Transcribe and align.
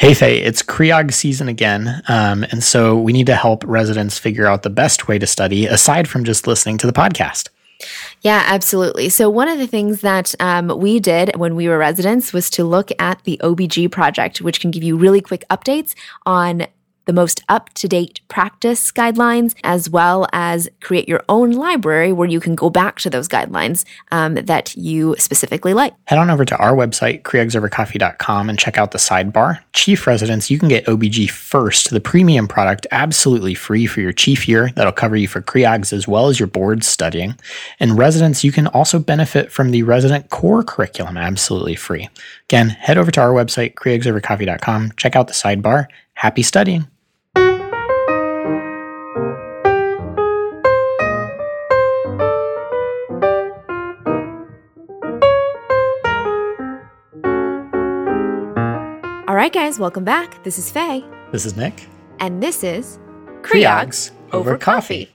Hey, 0.00 0.14
Faye, 0.14 0.38
it's 0.38 0.62
Creog 0.62 1.12
season 1.12 1.46
again. 1.46 2.02
Um, 2.08 2.42
and 2.44 2.64
so 2.64 2.98
we 2.98 3.12
need 3.12 3.26
to 3.26 3.34
help 3.34 3.62
residents 3.66 4.18
figure 4.18 4.46
out 4.46 4.62
the 4.62 4.70
best 4.70 5.08
way 5.08 5.18
to 5.18 5.26
study 5.26 5.66
aside 5.66 6.08
from 6.08 6.24
just 6.24 6.46
listening 6.46 6.78
to 6.78 6.86
the 6.86 6.92
podcast. 6.94 7.50
Yeah, 8.22 8.42
absolutely. 8.46 9.10
So, 9.10 9.28
one 9.28 9.46
of 9.46 9.58
the 9.58 9.66
things 9.66 10.00
that 10.00 10.34
um, 10.40 10.68
we 10.68 11.00
did 11.00 11.36
when 11.36 11.54
we 11.54 11.68
were 11.68 11.76
residents 11.76 12.32
was 12.32 12.48
to 12.50 12.64
look 12.64 12.90
at 12.98 13.22
the 13.24 13.38
OBG 13.42 13.92
project, 13.92 14.40
which 14.40 14.58
can 14.58 14.70
give 14.70 14.82
you 14.82 14.96
really 14.96 15.20
quick 15.20 15.44
updates 15.50 15.94
on 16.24 16.66
the 17.06 17.12
most 17.12 17.42
up 17.48 17.72
to 17.74 17.88
date 17.88 18.20
practice 18.28 18.92
guidelines, 18.92 19.54
as 19.64 19.90
well 19.90 20.26
as 20.32 20.68
create 20.80 21.08
your 21.08 21.22
own 21.28 21.52
library 21.52 22.12
where 22.12 22.28
you 22.28 22.40
can 22.40 22.54
go 22.54 22.70
back 22.70 22.98
to 23.00 23.10
those 23.10 23.28
guidelines 23.28 23.84
um, 24.12 24.34
that 24.34 24.76
you 24.76 25.14
specifically 25.18 25.74
like. 25.74 25.94
Head 26.04 26.18
on 26.18 26.30
over 26.30 26.44
to 26.44 26.56
our 26.58 26.74
website, 26.74 27.22
creogsovercoffee.com, 27.22 28.48
and 28.48 28.58
check 28.58 28.78
out 28.78 28.92
the 28.92 28.98
sidebar. 28.98 29.60
Chief 29.72 30.06
residents, 30.06 30.50
you 30.50 30.58
can 30.58 30.68
get 30.68 30.86
OBG 30.86 31.30
first, 31.30 31.90
the 31.90 32.00
premium 32.00 32.46
product, 32.46 32.86
absolutely 32.90 33.54
free 33.54 33.86
for 33.86 34.00
your 34.00 34.12
chief 34.12 34.48
year. 34.48 34.70
That'll 34.76 34.92
cover 34.92 35.16
you 35.16 35.28
for 35.28 35.40
Creogs 35.40 35.92
as 35.92 36.06
well 36.06 36.28
as 36.28 36.38
your 36.38 36.46
boards 36.48 36.86
studying. 36.86 37.34
And 37.78 37.98
residents, 37.98 38.44
you 38.44 38.52
can 38.52 38.66
also 38.68 38.98
benefit 38.98 39.50
from 39.50 39.70
the 39.70 39.82
resident 39.82 40.30
core 40.30 40.62
curriculum 40.62 41.16
absolutely 41.16 41.74
free. 41.74 42.08
Again, 42.48 42.70
head 42.70 42.98
over 42.98 43.10
to 43.10 43.20
our 43.20 43.32
website, 43.32 43.74
creogsovercoffee.com, 43.74 44.92
check 44.96 45.16
out 45.16 45.28
the 45.28 45.32
sidebar. 45.32 45.86
Happy 46.14 46.42
studying. 46.42 46.86
Right, 59.40 59.54
guys, 59.54 59.78
welcome 59.78 60.04
back. 60.04 60.44
This 60.44 60.58
is 60.58 60.70
Faye. 60.70 61.02
This 61.32 61.46
is 61.46 61.56
Nick. 61.56 61.88
And 62.18 62.42
this 62.42 62.62
is 62.62 62.98
Creogs 63.40 64.10
over 64.32 64.58
coffee. 64.58 65.14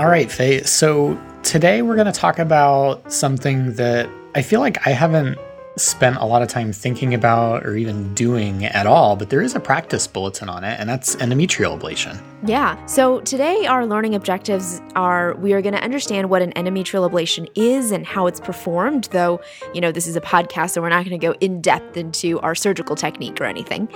All 0.00 0.08
right, 0.08 0.28
Faye. 0.28 0.64
So 0.64 1.16
today 1.44 1.82
we're 1.82 1.94
going 1.94 2.12
to 2.12 2.12
talk 2.12 2.40
about 2.40 3.12
something 3.12 3.74
that 3.74 4.10
I 4.34 4.42
feel 4.42 4.58
like 4.58 4.84
I 4.84 4.90
haven't 4.90 5.38
spent 5.78 6.16
a 6.16 6.24
lot 6.24 6.42
of 6.42 6.48
time 6.48 6.72
thinking 6.72 7.14
about 7.14 7.64
or 7.64 7.76
even 7.76 8.14
doing 8.14 8.64
at 8.64 8.86
all, 8.86 9.16
but 9.16 9.30
there 9.30 9.42
is 9.42 9.54
a 9.54 9.60
practice 9.60 10.06
bulletin 10.06 10.48
on 10.48 10.64
it, 10.64 10.78
and 10.78 10.88
that's 10.88 11.16
endometrial 11.16 11.78
ablation. 11.78 12.20
Yeah. 12.46 12.84
So 12.86 13.20
today, 13.22 13.66
our 13.66 13.84
learning 13.84 14.14
objectives 14.14 14.80
are 14.94 15.34
we 15.36 15.52
are 15.54 15.60
going 15.60 15.74
to 15.74 15.82
understand 15.82 16.30
what 16.30 16.40
an 16.40 16.52
endometrial 16.52 17.10
ablation 17.10 17.50
is 17.56 17.90
and 17.90 18.06
how 18.06 18.28
it's 18.28 18.38
performed, 18.38 19.08
though, 19.10 19.40
you 19.74 19.80
know, 19.80 19.90
this 19.90 20.06
is 20.06 20.14
a 20.14 20.20
podcast, 20.20 20.70
so 20.70 20.80
we're 20.80 20.88
not 20.88 21.04
going 21.04 21.18
to 21.18 21.26
go 21.26 21.34
in 21.40 21.60
depth 21.60 21.96
into 21.96 22.38
our 22.40 22.54
surgical 22.54 22.94
technique 22.94 23.40
or 23.40 23.44
anything. 23.44 23.88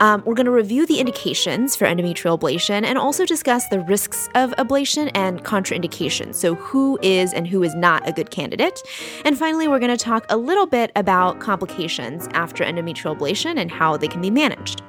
Um, 0.00 0.22
we're 0.24 0.34
going 0.34 0.46
to 0.46 0.50
review 0.52 0.86
the 0.86 0.98
indications 0.98 1.76
for 1.76 1.84
endometrial 1.84 2.38
ablation 2.38 2.84
and 2.84 2.96
also 2.96 3.26
discuss 3.26 3.68
the 3.68 3.80
risks 3.80 4.30
of 4.34 4.52
ablation 4.52 5.10
and 5.14 5.44
contraindications. 5.44 6.36
So, 6.36 6.54
who 6.54 6.98
is 7.02 7.34
and 7.34 7.46
who 7.46 7.62
is 7.62 7.74
not 7.74 8.08
a 8.08 8.12
good 8.12 8.30
candidate. 8.30 8.82
And 9.26 9.36
finally, 9.36 9.68
we're 9.68 9.78
going 9.78 9.96
to 9.96 10.02
talk 10.02 10.24
a 10.30 10.38
little 10.38 10.66
bit 10.66 10.90
about 10.96 11.29
complications 11.38 12.28
after 12.32 12.64
endometrial 12.64 13.16
ablation 13.16 13.58
and 13.58 13.70
how 13.70 13.96
they 13.96 14.08
can 14.08 14.20
be 14.20 14.30
managed. 14.30 14.82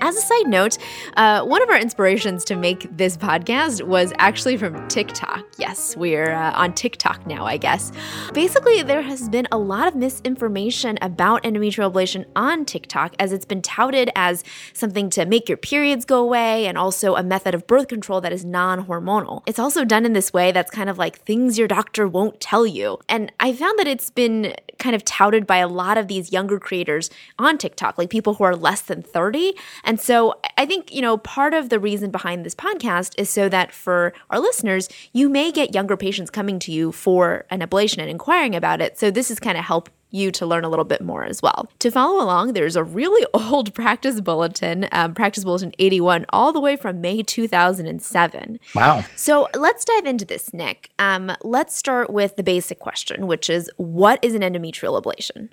As 0.00 0.16
a 0.16 0.20
side 0.20 0.48
note, 0.48 0.76
uh, 1.16 1.44
one 1.44 1.62
of 1.62 1.70
our 1.70 1.78
inspirations 1.78 2.44
to 2.44 2.56
make 2.56 2.94
this 2.94 3.16
podcast 3.16 3.82
was 3.82 4.12
actually 4.18 4.58
from 4.58 4.86
TikTok. 4.88 5.46
Yes, 5.56 5.96
we're 5.96 6.32
uh, 6.32 6.52
on 6.52 6.74
TikTok 6.74 7.26
now, 7.26 7.46
I 7.46 7.56
guess. 7.56 7.90
Basically, 8.34 8.82
there 8.82 9.00
has 9.00 9.30
been 9.30 9.46
a 9.50 9.56
lot 9.56 9.88
of 9.88 9.94
misinformation 9.94 10.98
about 11.00 11.42
endometrial 11.44 11.90
ablation 11.90 12.26
on 12.36 12.64
TikTok 12.66 13.14
as 13.18 13.32
it's 13.32 13.46
been 13.46 13.62
touted 13.62 14.10
as 14.14 14.44
something 14.72 15.08
to 15.10 15.24
make 15.24 15.48
your 15.48 15.56
periods 15.56 16.04
go 16.04 16.22
away 16.22 16.66
and 16.66 16.76
also 16.76 17.14
a 17.16 17.22
method 17.22 17.54
of 17.54 17.66
birth 17.66 17.88
control 17.88 18.20
that 18.20 18.32
is 18.32 18.44
non 18.44 18.86
hormonal. 18.86 19.42
It's 19.46 19.58
also 19.58 19.86
done 19.86 20.04
in 20.04 20.12
this 20.12 20.32
way 20.34 20.52
that's 20.52 20.70
kind 20.70 20.90
of 20.90 20.98
like 20.98 21.20
things 21.20 21.58
your 21.58 21.68
doctor 21.68 22.06
won't 22.06 22.40
tell 22.40 22.66
you. 22.66 22.98
And 23.08 23.32
I 23.40 23.54
found 23.54 23.78
that 23.78 23.86
it's 23.86 24.10
been 24.10 24.54
kind 24.78 24.94
of 24.94 25.04
touted 25.04 25.46
by 25.46 25.58
a 25.58 25.68
lot 25.68 25.98
of 25.98 26.08
these 26.08 26.32
younger 26.32 26.58
creators 26.58 27.10
on 27.38 27.58
TikTok, 27.58 27.98
like 27.98 28.10
people 28.10 28.34
who 28.34 28.44
are 28.44 28.56
less 28.56 28.82
than 28.82 29.02
30. 29.02 29.54
And 29.84 30.00
so 30.00 30.38
I 30.56 30.66
think, 30.66 30.92
you 30.92 31.02
know, 31.02 31.18
part 31.18 31.54
of 31.54 31.68
the 31.68 31.78
reason 31.78 32.10
behind 32.10 32.44
this 32.44 32.54
podcast 32.54 33.14
is 33.18 33.30
so 33.30 33.48
that 33.48 33.72
for 33.72 34.12
our 34.30 34.40
listeners, 34.40 34.88
you 35.12 35.28
may 35.28 35.52
get 35.52 35.74
younger 35.74 35.96
patients 35.96 36.30
coming 36.30 36.58
to 36.60 36.72
you 36.72 36.92
for 36.92 37.44
an 37.50 37.60
ablation 37.60 37.98
and 37.98 38.10
inquiring 38.10 38.54
about 38.54 38.80
it. 38.80 38.98
So 38.98 39.10
this 39.10 39.30
is 39.30 39.40
kind 39.40 39.58
of 39.58 39.64
help 39.64 39.88
you 40.10 40.30
to 40.32 40.46
learn 40.46 40.64
a 40.64 40.68
little 40.68 40.84
bit 40.84 41.00
more 41.00 41.24
as 41.24 41.42
well. 41.42 41.68
To 41.80 41.90
follow 41.90 42.22
along, 42.22 42.52
there's 42.52 42.76
a 42.76 42.84
really 42.84 43.26
old 43.34 43.74
practice 43.74 44.20
bulletin, 44.20 44.88
um, 44.92 45.14
Practice 45.14 45.44
Bulletin 45.44 45.72
81, 45.78 46.26
all 46.30 46.52
the 46.52 46.60
way 46.60 46.76
from 46.76 47.00
May 47.00 47.22
2007. 47.22 48.60
Wow. 48.74 49.04
So 49.16 49.48
let's 49.54 49.84
dive 49.84 50.06
into 50.06 50.24
this, 50.24 50.52
Nick. 50.52 50.90
Um, 50.98 51.32
let's 51.42 51.76
start 51.76 52.10
with 52.10 52.36
the 52.36 52.42
basic 52.42 52.78
question, 52.78 53.26
which 53.26 53.50
is 53.50 53.70
what 53.76 54.18
is 54.22 54.34
an 54.34 54.42
endometrial 54.42 55.00
ablation? 55.00 55.48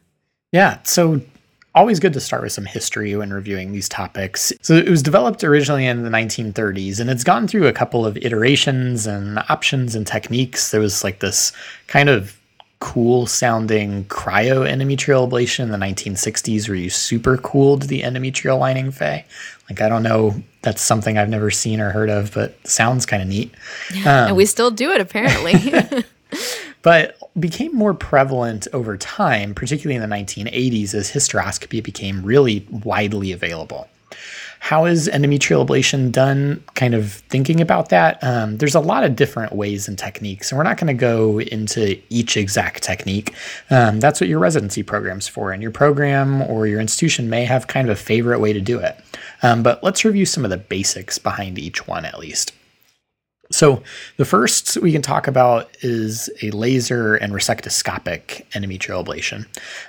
Yeah. 0.52 0.80
So 0.84 1.22
always 1.74 2.00
good 2.00 2.14
to 2.14 2.20
start 2.20 2.44
with 2.44 2.52
some 2.52 2.66
history 2.66 3.16
when 3.16 3.32
reviewing 3.32 3.72
these 3.72 3.88
topics. 3.88 4.52
So 4.62 4.74
it 4.74 4.90
was 4.90 5.02
developed 5.02 5.44
originally 5.44 5.86
in 5.86 6.04
the 6.04 6.10
1930s 6.10 7.00
and 7.00 7.10
it's 7.10 7.24
gone 7.24 7.48
through 7.48 7.68
a 7.68 7.74
couple 7.74 8.06
of 8.06 8.18
iterations 8.18 9.08
and 9.08 9.40
options 9.50 9.96
and 9.96 10.06
techniques. 10.06 10.72
There 10.72 10.82
was 10.82 11.04
like 11.04 11.20
this 11.20 11.54
kind 11.88 12.10
of 12.10 12.38
cool 12.82 13.28
sounding 13.28 14.04
cryo 14.06 14.68
endometrial 14.68 15.30
ablation 15.30 15.60
in 15.60 15.72
the 15.72 15.78
1960s 15.78 16.68
where 16.68 16.76
you 16.76 16.90
super 16.90 17.38
cooled 17.38 17.84
the 17.84 18.02
endometrial 18.02 18.60
lining, 18.60 18.92
Faye. 18.92 19.24
Like, 19.70 19.82
I 19.82 19.88
don't 19.88 20.02
know, 20.02 20.36
that's 20.64 20.82
something 20.82 21.16
I've 21.18 21.30
never 21.30 21.52
seen 21.52 21.80
or 21.80 21.92
heard 21.92 22.10
of, 22.10 22.34
but 22.34 22.56
sounds 22.68 23.06
kind 23.06 23.22
of 23.22 23.30
neat. 23.30 23.54
Um, 23.98 24.02
and 24.06 24.36
we 24.36 24.46
still 24.46 24.72
do 24.72 24.92
it 24.92 25.00
apparently. 25.00 25.54
but 26.82 27.18
became 27.40 27.74
more 27.74 27.94
prevalent 27.94 28.68
over 28.74 28.98
time, 28.98 29.54
particularly 29.54 29.96
in 29.96 30.02
the 30.02 30.16
1980s, 30.16 30.96
as 30.96 31.12
hysteroscopy 31.12 31.84
became 31.84 32.24
really 32.24 32.66
widely 32.70 33.32
available. 33.32 33.88
How 34.64 34.86
is 34.86 35.10
endometrial 35.10 35.66
ablation 35.66 36.12
done? 36.12 36.64
Kind 36.76 36.94
of 36.94 37.14
thinking 37.14 37.60
about 37.62 37.90
that. 37.90 38.24
Um, 38.24 38.58
there's 38.58 38.76
a 38.76 38.80
lot 38.80 39.04
of 39.04 39.16
different 39.16 39.54
ways 39.54 39.88
and 39.88 39.98
techniques, 39.98 40.52
and 40.52 40.58
we're 40.58 40.64
not 40.64 40.78
going 40.78 40.88
to 40.88 40.94
go 40.94 41.42
into 41.42 42.00
each 42.10 42.38
exact 42.38 42.84
technique. 42.84 43.34
Um, 43.72 44.00
that's 44.00 44.22
what 44.22 44.30
your 44.30 44.38
residency 44.38 44.84
program's 44.84 45.28
for, 45.28 45.52
and 45.52 45.64
your 45.64 45.72
program 45.72 46.44
or 46.44 46.68
your 46.68 46.80
institution 46.80 47.28
may 47.28 47.44
have 47.44 47.66
kind 47.66 47.90
of 47.90 47.98
a 47.98 48.00
favorite 48.00 48.40
way 48.40 48.54
to 48.54 48.62
do 48.62 48.78
it. 48.78 49.00
Um, 49.42 49.64
but 49.64 49.84
let's 49.84 50.06
review 50.06 50.28
some 50.28 50.46
of 50.46 50.52
the 50.52 50.58
basics 50.58 51.18
behind 51.18 51.58
each 51.58 51.88
one 51.88 52.06
at 52.06 52.20
least. 52.20 52.54
So, 53.52 53.84
the 54.18 54.26
first 54.26 54.78
we 54.78 54.92
can 54.92 55.02
talk 55.02 55.28
about 55.28 55.70
is 55.82 56.30
a 56.42 56.52
laser 56.52 57.16
and 57.16 57.34
resectoscopic 57.34 58.46
endometrial 58.52 59.06
ablation. 59.06 59.46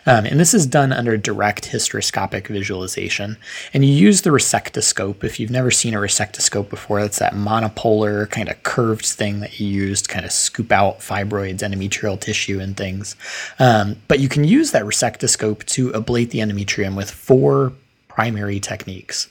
Um, 0.06 0.26
and 0.26 0.38
this 0.38 0.52
is 0.52 0.66
done 0.66 0.92
under 0.92 1.16
direct 1.16 1.70
hysteroscopic 1.70 2.48
visualization. 2.48 3.36
And 3.72 3.84
you 3.84 3.92
use 3.92 4.22
the 4.22 4.30
resectoscope. 4.30 5.24
If 5.24 5.38
you've 5.38 5.50
never 5.50 5.70
seen 5.70 5.94
a 5.94 5.98
resectoscope 5.98 6.70
before, 6.70 7.00
that's 7.00 7.18
that 7.18 7.34
monopolar 7.34 8.28
kind 8.30 8.48
of 8.48 8.62
curved 8.62 9.06
thing 9.06 9.40
that 9.40 9.58
you 9.58 9.66
use 9.66 10.02
to 10.02 10.08
kind 10.08 10.26
of 10.26 10.32
scoop 10.32 10.72
out 10.72 10.98
fibroids, 10.98 11.60
endometrial 11.60 12.20
tissue, 12.20 12.60
and 12.60 12.76
things. 12.76 13.16
Um, 13.58 13.96
but 14.08 14.20
you 14.20 14.28
can 14.28 14.44
use 14.44 14.72
that 14.72 14.84
resectoscope 14.84 15.64
to 15.66 15.92
ablate 15.92 16.30
the 16.30 16.40
endometrium 16.40 16.96
with 16.96 17.10
four 17.10 17.72
primary 18.14 18.60
techniques. 18.60 19.28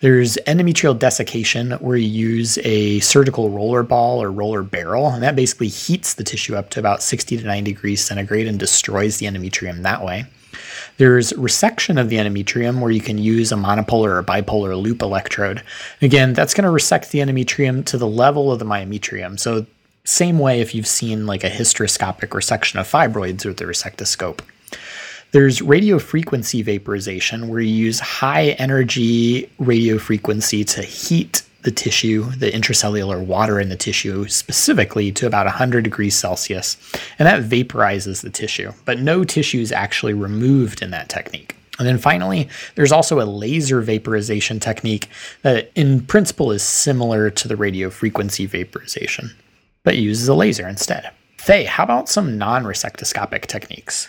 There's 0.00 0.36
endometrial 0.46 0.98
desiccation, 0.98 1.72
where 1.72 1.96
you 1.96 2.08
use 2.08 2.58
a 2.58 3.00
surgical 3.00 3.50
roller 3.50 3.82
ball 3.82 4.22
or 4.22 4.30
roller 4.30 4.62
barrel, 4.62 5.08
and 5.08 5.22
that 5.22 5.36
basically 5.36 5.68
heats 5.68 6.14
the 6.14 6.24
tissue 6.24 6.56
up 6.56 6.70
to 6.70 6.80
about 6.80 7.02
60 7.02 7.36
to 7.38 7.44
90 7.44 7.72
degrees 7.72 8.04
centigrade 8.04 8.46
and 8.46 8.58
destroys 8.58 9.18
the 9.18 9.26
endometrium 9.26 9.82
that 9.82 10.04
way. 10.04 10.26
There's 10.96 11.32
resection 11.34 12.00
of 12.00 12.08
the 12.08 12.16
endometrium, 12.16 12.80
where 12.80 12.90
you 12.90 13.00
can 13.00 13.18
use 13.18 13.52
a 13.52 13.56
monopolar 13.56 14.18
or 14.18 14.22
bipolar 14.22 14.80
loop 14.80 15.02
electrode. 15.02 15.62
Again, 16.02 16.32
that's 16.32 16.54
going 16.54 16.64
to 16.64 16.70
resect 16.70 17.10
the 17.10 17.20
endometrium 17.20 17.84
to 17.86 17.98
the 17.98 18.06
level 18.06 18.50
of 18.50 18.58
the 18.58 18.64
myometrium. 18.64 19.38
So, 19.38 19.66
same 20.04 20.38
way 20.38 20.60
if 20.60 20.74
you've 20.74 20.86
seen 20.86 21.26
like 21.26 21.44
a 21.44 21.50
hysteroscopic 21.50 22.30
resection 22.30 22.80
of 22.80 22.90
fibroids 22.90 23.44
with 23.44 23.58
the 23.58 23.64
resectoscope. 23.64 24.40
There's 25.30 25.60
radio 25.60 25.98
frequency 25.98 26.62
vaporization, 26.62 27.48
where 27.48 27.60
you 27.60 27.74
use 27.74 28.00
high 28.00 28.50
energy 28.52 29.50
radio 29.58 29.98
frequency 29.98 30.64
to 30.64 30.80
heat 30.80 31.42
the 31.64 31.70
tissue, 31.70 32.30
the 32.30 32.50
intracellular 32.50 33.22
water 33.22 33.60
in 33.60 33.68
the 33.68 33.76
tissue, 33.76 34.26
specifically 34.28 35.12
to 35.12 35.26
about 35.26 35.44
100 35.44 35.84
degrees 35.84 36.16
Celsius. 36.16 36.78
And 37.18 37.26
that 37.26 37.42
vaporizes 37.42 38.22
the 38.22 38.30
tissue, 38.30 38.72
but 38.86 39.00
no 39.00 39.22
tissue 39.22 39.60
is 39.60 39.70
actually 39.70 40.14
removed 40.14 40.80
in 40.80 40.92
that 40.92 41.10
technique. 41.10 41.54
And 41.78 41.86
then 41.86 41.98
finally, 41.98 42.48
there's 42.74 42.92
also 42.92 43.20
a 43.20 43.28
laser 43.28 43.82
vaporization 43.82 44.60
technique 44.60 45.10
that, 45.42 45.70
in 45.74 46.00
principle, 46.00 46.52
is 46.52 46.62
similar 46.62 47.28
to 47.28 47.48
the 47.48 47.56
radio 47.56 47.90
frequency 47.90 48.46
vaporization, 48.46 49.36
but 49.82 49.98
uses 49.98 50.26
a 50.26 50.34
laser 50.34 50.66
instead. 50.66 51.10
Faye, 51.36 51.64
how 51.64 51.84
about 51.84 52.08
some 52.08 52.38
non 52.38 52.64
resectoscopic 52.64 53.42
techniques? 53.42 54.08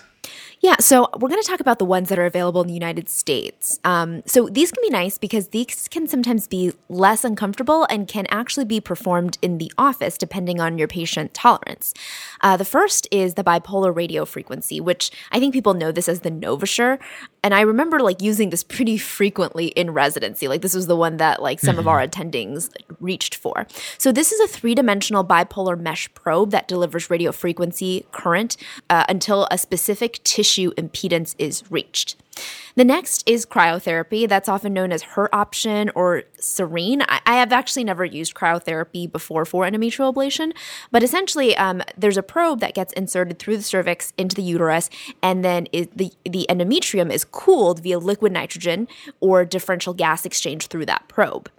Yeah, 0.62 0.76
so 0.82 1.08
we're 1.18 1.30
going 1.30 1.42
to 1.42 1.48
talk 1.48 1.62
about 1.62 1.80
the 1.80 1.86
ones 1.86 2.10
that 2.10 2.20
are 2.20 2.26
available 2.26 2.60
in 2.62 2.68
the 2.68 2.74
United 2.74 3.08
States. 3.08 3.80
Um, 3.86 4.24
so 4.26 4.50
these 4.50 4.72
can 4.72 4.82
be 4.82 4.90
nice 4.90 5.18
because 5.18 5.50
these 5.50 5.88
can 5.88 6.06
sometimes 6.06 6.48
be 6.48 6.74
less 6.90 7.24
uncomfortable 7.24 7.86
and 7.90 8.10
can 8.10 8.28
actually 8.30 8.66
be 8.66 8.82
performed 8.82 9.38
in 9.42 9.58
the 9.58 9.72
office 9.78 10.18
depending 10.18 10.60
on 10.60 10.78
your 10.78 10.90
patient 10.90 11.34
tolerance. 11.34 11.94
Uh, 12.42 12.58
the 12.58 12.66
first 12.66 13.08
is 13.10 13.36
the 13.36 13.44
bipolar 13.44 13.96
radio 13.96 14.26
frequency, 14.26 14.82
which 14.82 15.12
I 15.32 15.40
think 15.40 15.54
people 15.54 15.76
know 15.76 15.94
this 15.94 16.10
as 16.10 16.22
the 16.22 16.32
NovaSure. 16.32 17.00
And 17.44 17.54
I 17.54 17.62
remember 17.62 18.00
like 18.00 18.22
using 18.22 18.50
this 18.50 18.64
pretty 18.64 18.98
frequently 18.98 19.68
in 19.68 19.92
residency. 19.92 20.48
Like 20.48 20.62
this 20.62 20.74
was 20.74 20.88
the 20.88 20.96
one 20.96 21.18
that 21.18 21.42
like 21.42 21.60
some 21.60 21.74
mm-hmm. 21.74 21.80
of 21.80 21.88
our 21.88 22.06
attendings 22.06 22.70
reached 23.00 23.36
for. 23.36 23.68
So 23.98 24.12
this 24.12 24.32
is 24.32 24.40
a 24.40 24.48
three-dimensional 24.48 25.24
bipolar 25.24 25.80
mesh 25.80 26.14
probe 26.14 26.52
that 26.52 26.68
delivers 26.68 27.10
radio 27.10 27.32
frequency 27.32 28.06
current 28.12 28.58
uh, 28.90 29.06
until 29.08 29.48
a 29.52 29.58
specific 29.58 30.24
tissue 30.24 30.74
impedance 30.74 31.36
is 31.38 31.64
reached. 31.70 32.16
The 32.76 32.86
next 32.86 33.28
is 33.28 33.46
cryotherapy. 33.46 34.28
That's 34.28 34.48
often 34.48 34.74
known 34.74 34.92
as 34.92 35.04
Her 35.04 35.34
Option 35.34 35.92
or 35.96 36.24
Cerene. 36.40 37.04
I, 37.08 37.20
I 37.26 37.36
have 37.36 37.52
actually 37.52 37.84
never 37.84 38.06
used 38.06 38.34
cryotherapy 38.34 39.12
before 39.12 39.46
for 39.46 39.64
endometrial 39.66 40.14
ablation, 40.14 40.54
but 40.92 41.04
essentially, 41.04 41.56
um, 41.58 41.82
there's 41.98 42.18
a 42.18 42.24
probe 42.24 42.60
that 42.62 42.74
gets 42.74 42.94
inserted 42.94 43.40
through 43.40 43.58
the 43.58 43.64
cervix 43.64 44.14
into 44.18 44.36
the 44.36 44.44
uterus, 44.44 44.90
and 45.22 45.44
then 45.44 45.68
the, 45.72 46.12
the 46.24 46.46
endometrium 46.50 47.12
is 47.12 47.26
cooled 47.26 47.82
via 47.82 48.00
liquid 48.00 48.32
nitrogen 48.32 48.88
or 49.20 49.46
differential 49.46 49.94
gas 49.94 50.26
exchange 50.26 50.68
through 50.68 50.86
that 50.86 51.08
probe. 51.08 51.50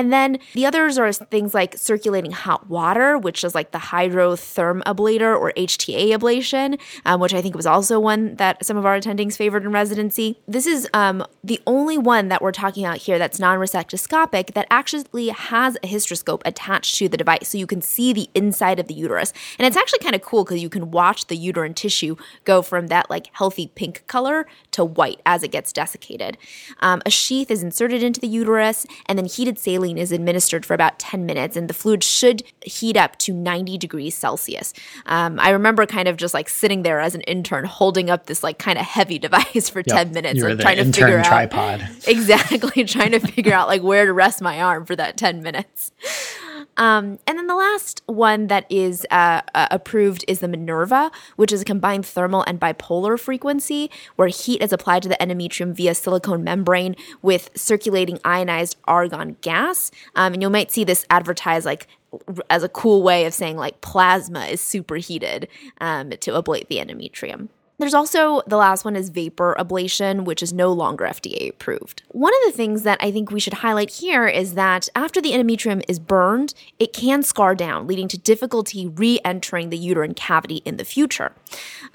And 0.00 0.10
then 0.10 0.38
the 0.54 0.64
others 0.64 0.96
are 0.96 1.12
things 1.12 1.52
like 1.52 1.76
circulating 1.76 2.30
hot 2.30 2.70
water, 2.70 3.18
which 3.18 3.44
is 3.44 3.54
like 3.54 3.72
the 3.72 3.78
Hydro 3.78 4.32
ThermAblator 4.32 5.38
or 5.38 5.52
HTA 5.58 6.16
ablation, 6.16 6.80
um, 7.04 7.20
which 7.20 7.34
I 7.34 7.42
think 7.42 7.54
was 7.54 7.66
also 7.66 8.00
one 8.00 8.36
that 8.36 8.64
some 8.64 8.78
of 8.78 8.86
our 8.86 8.98
attendings 8.98 9.36
favored 9.36 9.62
in 9.62 9.72
residency. 9.72 10.38
This 10.48 10.66
is 10.66 10.88
um, 10.94 11.22
the 11.44 11.60
only 11.66 11.98
one 11.98 12.28
that 12.28 12.40
we're 12.40 12.50
talking 12.50 12.86
about 12.86 12.96
here 12.96 13.18
that's 13.18 13.38
non 13.38 13.58
resectoscopic 13.58 14.54
that 14.54 14.66
actually 14.70 15.28
has 15.28 15.76
a 15.82 15.86
hysteroscope 15.86 16.40
attached 16.46 16.96
to 16.96 17.06
the 17.06 17.18
device. 17.18 17.50
So 17.50 17.58
you 17.58 17.66
can 17.66 17.82
see 17.82 18.14
the 18.14 18.30
inside 18.34 18.80
of 18.80 18.86
the 18.86 18.94
uterus. 18.94 19.34
And 19.58 19.66
it's 19.66 19.76
actually 19.76 19.98
kind 19.98 20.14
of 20.14 20.22
cool 20.22 20.44
because 20.44 20.62
you 20.62 20.70
can 20.70 20.90
watch 20.90 21.26
the 21.26 21.36
uterine 21.36 21.74
tissue 21.74 22.16
go 22.46 22.62
from 22.62 22.86
that 22.86 23.10
like 23.10 23.26
healthy 23.34 23.70
pink 23.74 24.06
color 24.06 24.46
to 24.70 24.82
white 24.82 25.20
as 25.26 25.42
it 25.42 25.48
gets 25.48 25.74
desiccated. 25.74 26.38
Um, 26.78 27.02
a 27.04 27.10
sheath 27.10 27.50
is 27.50 27.62
inserted 27.62 28.02
into 28.02 28.18
the 28.18 28.28
uterus, 28.28 28.86
and 29.04 29.18
then 29.18 29.26
heated 29.26 29.58
saline 29.58 29.89
saline 29.90 30.02
is 30.02 30.12
administered 30.12 30.64
for 30.64 30.74
about 30.74 30.98
10 30.98 31.26
minutes, 31.26 31.56
and 31.56 31.68
the 31.68 31.74
fluid 31.74 32.02
should 32.04 32.42
heat 32.64 32.96
up 32.96 33.16
to 33.18 33.32
90 33.32 33.78
degrees 33.78 34.14
Celsius. 34.14 34.72
Um, 35.06 35.38
I 35.40 35.50
remember 35.50 35.86
kind 35.86 36.08
of 36.08 36.16
just 36.16 36.34
like 36.34 36.48
sitting 36.48 36.82
there 36.82 37.00
as 37.00 37.14
an 37.14 37.22
intern 37.22 37.64
holding 37.64 38.10
up 38.10 38.26
this 38.26 38.42
like 38.42 38.58
kind 38.58 38.78
of 38.78 38.84
heavy 38.84 39.18
device 39.26 39.68
for 39.68 39.80
yep. 39.80 40.06
10 40.06 40.12
minutes 40.12 40.42
and 40.42 40.60
trying 40.60 40.76
to 40.76 40.84
figure 40.84 41.22
tripod. 41.22 41.82
out. 41.82 41.90
Exactly, 42.10 42.84
trying 42.84 43.12
to 43.12 43.20
figure 43.20 43.52
out 43.52 43.68
like 43.68 43.82
where 43.82 44.04
to 44.04 44.12
rest 44.12 44.40
my 44.40 44.60
arm 44.60 44.84
for 44.84 44.96
that 44.96 45.16
10 45.16 45.42
minutes. 45.42 45.92
Um, 46.80 47.18
and 47.26 47.38
then 47.38 47.46
the 47.46 47.54
last 47.54 48.02
one 48.06 48.46
that 48.46 48.64
is 48.70 49.06
uh, 49.10 49.42
uh, 49.54 49.68
approved 49.70 50.24
is 50.26 50.40
the 50.40 50.48
Minerva, 50.48 51.10
which 51.36 51.52
is 51.52 51.60
a 51.60 51.64
combined 51.64 52.06
thermal 52.06 52.42
and 52.44 52.58
bipolar 52.58 53.20
frequency, 53.20 53.90
where 54.16 54.28
heat 54.28 54.62
is 54.62 54.72
applied 54.72 55.02
to 55.02 55.08
the 55.08 55.16
endometrium 55.20 55.74
via 55.74 55.94
silicone 55.94 56.42
membrane 56.42 56.96
with 57.20 57.50
circulating 57.54 58.18
ionized 58.24 58.78
argon 58.86 59.36
gas. 59.42 59.90
Um, 60.16 60.32
and 60.32 60.42
you 60.42 60.48
might 60.48 60.72
see 60.72 60.82
this 60.82 61.04
advertised 61.10 61.66
like 61.66 61.86
as 62.48 62.62
a 62.62 62.68
cool 62.68 63.02
way 63.02 63.26
of 63.26 63.34
saying 63.34 63.58
like 63.58 63.80
plasma 63.82 64.46
is 64.46 64.60
superheated 64.60 65.48
um, 65.82 66.10
to 66.10 66.32
ablate 66.32 66.68
the 66.68 66.78
endometrium. 66.78 67.48
There's 67.80 67.94
also 67.94 68.42
the 68.46 68.58
last 68.58 68.84
one 68.84 68.94
is 68.94 69.08
vapor 69.08 69.56
ablation, 69.58 70.26
which 70.26 70.42
is 70.42 70.52
no 70.52 70.70
longer 70.70 71.06
FDA 71.06 71.48
approved. 71.48 72.02
One 72.10 72.34
of 72.34 72.40
the 72.44 72.54
things 72.54 72.82
that 72.82 72.98
I 73.00 73.10
think 73.10 73.30
we 73.30 73.40
should 73.40 73.54
highlight 73.54 73.88
here 73.88 74.28
is 74.28 74.52
that 74.52 74.90
after 74.94 75.18
the 75.18 75.30
endometrium 75.30 75.82
is 75.88 75.98
burned, 75.98 76.52
it 76.78 76.92
can 76.92 77.22
scar 77.22 77.54
down, 77.54 77.86
leading 77.86 78.06
to 78.08 78.18
difficulty 78.18 78.86
re 78.86 79.18
entering 79.24 79.70
the 79.70 79.78
uterine 79.78 80.12
cavity 80.12 80.56
in 80.66 80.76
the 80.76 80.84
future, 80.84 81.32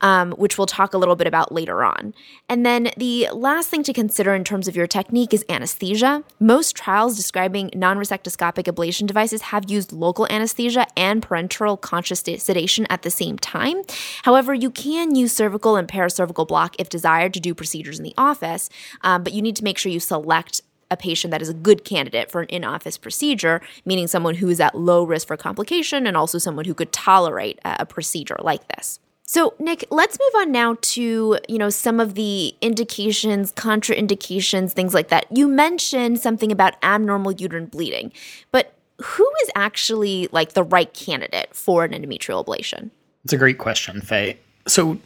um, 0.01 0.31
which 0.31 0.57
we'll 0.57 0.65
talk 0.65 0.95
a 0.95 0.97
little 0.97 1.15
bit 1.15 1.27
about 1.27 1.51
later 1.51 1.83
on. 1.83 2.15
And 2.49 2.65
then 2.65 2.89
the 2.97 3.29
last 3.31 3.69
thing 3.69 3.83
to 3.83 3.93
consider 3.93 4.33
in 4.33 4.43
terms 4.43 4.67
of 4.67 4.75
your 4.75 4.87
technique 4.87 5.35
is 5.35 5.45
anesthesia. 5.49 6.23
Most 6.39 6.75
trials 6.75 7.15
describing 7.15 7.69
non 7.75 7.97
resectoscopic 7.97 8.63
ablation 8.63 9.05
devices 9.05 9.43
have 9.43 9.69
used 9.69 9.93
local 9.93 10.25
anesthesia 10.31 10.87
and 10.97 11.21
parenteral 11.21 11.79
conscious 11.79 12.21
sedation 12.21 12.87
at 12.89 13.03
the 13.03 13.11
same 13.11 13.37
time. 13.37 13.83
However, 14.23 14.55
you 14.55 14.71
can 14.71 15.13
use 15.13 15.31
cervical 15.31 15.74
and 15.75 15.87
paracervical 15.87 16.47
block 16.47 16.75
if 16.79 16.89
desired 16.89 17.33
to 17.33 17.39
do 17.39 17.53
procedures 17.53 17.97
in 17.99 18.03
the 18.03 18.13
office, 18.17 18.69
um, 19.01 19.23
but 19.23 19.33
you 19.33 19.41
need 19.41 19.55
to 19.55 19.63
make 19.63 19.77
sure 19.77 19.91
you 19.91 19.99
select 19.99 20.61
a 20.91 20.97
patient 20.97 21.31
that 21.31 21.41
is 21.41 21.49
a 21.49 21.53
good 21.53 21.83
candidate 21.83 22.29
for 22.29 22.41
an 22.41 22.47
in-office 22.49 22.97
procedure, 22.97 23.61
meaning 23.85 24.07
someone 24.07 24.35
who 24.35 24.49
is 24.49 24.59
at 24.59 24.75
low 24.75 25.03
risk 25.03 25.27
for 25.27 25.35
complication 25.35 26.05
and 26.05 26.15
also 26.15 26.37
someone 26.37 26.65
who 26.65 26.73
could 26.73 26.91
tolerate 26.91 27.59
a 27.65 27.85
procedure 27.85 28.37
like 28.41 28.67
this. 28.75 28.99
So, 29.27 29.55
Nick, 29.57 29.85
let's 29.89 30.19
move 30.19 30.41
on 30.41 30.51
now 30.51 30.77
to, 30.79 31.39
you 31.49 31.57
know, 31.57 31.71
some 31.71 31.99
of 31.99 32.13
the 32.13 32.53
indications, 32.61 33.51
contraindications, 33.53 34.73
things 34.73 34.93
like 34.93 35.07
that. 35.07 35.25
You 35.31 35.47
mentioned 35.47 36.19
something 36.19 36.51
about 36.51 36.75
abnormal 36.83 37.31
uterine 37.31 37.65
bleeding, 37.65 38.11
but 38.51 38.73
who 39.01 39.29
is 39.41 39.49
actually 39.55 40.29
like 40.31 40.53
the 40.53 40.63
right 40.63 40.93
candidate 40.93 41.49
for 41.53 41.83
an 41.83 41.91
endometrial 41.91 42.45
ablation? 42.45 42.91
It's 43.23 43.33
a 43.33 43.37
great 43.37 43.57
question, 43.57 44.01
Faye. 44.01 44.37
So, 44.67 44.99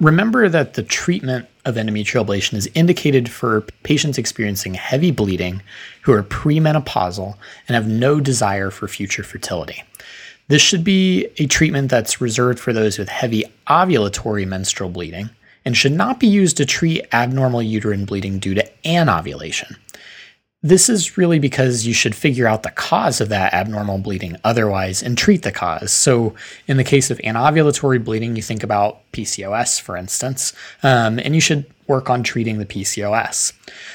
Remember 0.00 0.48
that 0.48 0.74
the 0.74 0.82
treatment 0.82 1.48
of 1.64 1.76
endometrial 1.76 2.26
ablation 2.26 2.54
is 2.54 2.68
indicated 2.74 3.30
for 3.30 3.62
patients 3.82 4.18
experiencing 4.18 4.74
heavy 4.74 5.10
bleeding 5.10 5.62
who 6.02 6.12
are 6.12 6.22
premenopausal 6.22 7.36
and 7.66 7.74
have 7.74 7.88
no 7.88 8.20
desire 8.20 8.70
for 8.70 8.88
future 8.88 9.22
fertility. 9.22 9.82
This 10.48 10.62
should 10.62 10.84
be 10.84 11.28
a 11.38 11.46
treatment 11.46 11.90
that's 11.90 12.20
reserved 12.20 12.60
for 12.60 12.72
those 12.72 12.98
with 12.98 13.08
heavy 13.08 13.44
ovulatory 13.68 14.46
menstrual 14.46 14.90
bleeding 14.90 15.30
and 15.64 15.76
should 15.76 15.92
not 15.92 16.20
be 16.20 16.28
used 16.28 16.56
to 16.58 16.66
treat 16.66 17.06
abnormal 17.12 17.62
uterine 17.62 18.04
bleeding 18.04 18.38
due 18.38 18.54
to 18.54 18.88
anovulation. 18.88 19.76
This 20.62 20.88
is 20.88 21.18
really 21.18 21.38
because 21.38 21.86
you 21.86 21.92
should 21.92 22.14
figure 22.14 22.46
out 22.46 22.62
the 22.62 22.70
cause 22.70 23.20
of 23.20 23.28
that 23.28 23.52
abnormal 23.52 23.98
bleeding 23.98 24.36
otherwise 24.42 25.02
and 25.02 25.16
treat 25.16 25.42
the 25.42 25.52
cause. 25.52 25.92
So, 25.92 26.34
in 26.66 26.78
the 26.78 26.84
case 26.84 27.10
of 27.10 27.18
anovulatory 27.18 28.02
bleeding, 28.02 28.36
you 28.36 28.42
think 28.42 28.62
about 28.62 29.00
PCOS, 29.12 29.80
for 29.80 29.96
instance, 29.96 30.54
um, 30.82 31.18
and 31.18 31.34
you 31.34 31.42
should 31.42 31.66
work 31.86 32.08
on 32.08 32.22
treating 32.22 32.58
the 32.58 32.66
PCOS. 32.66 33.52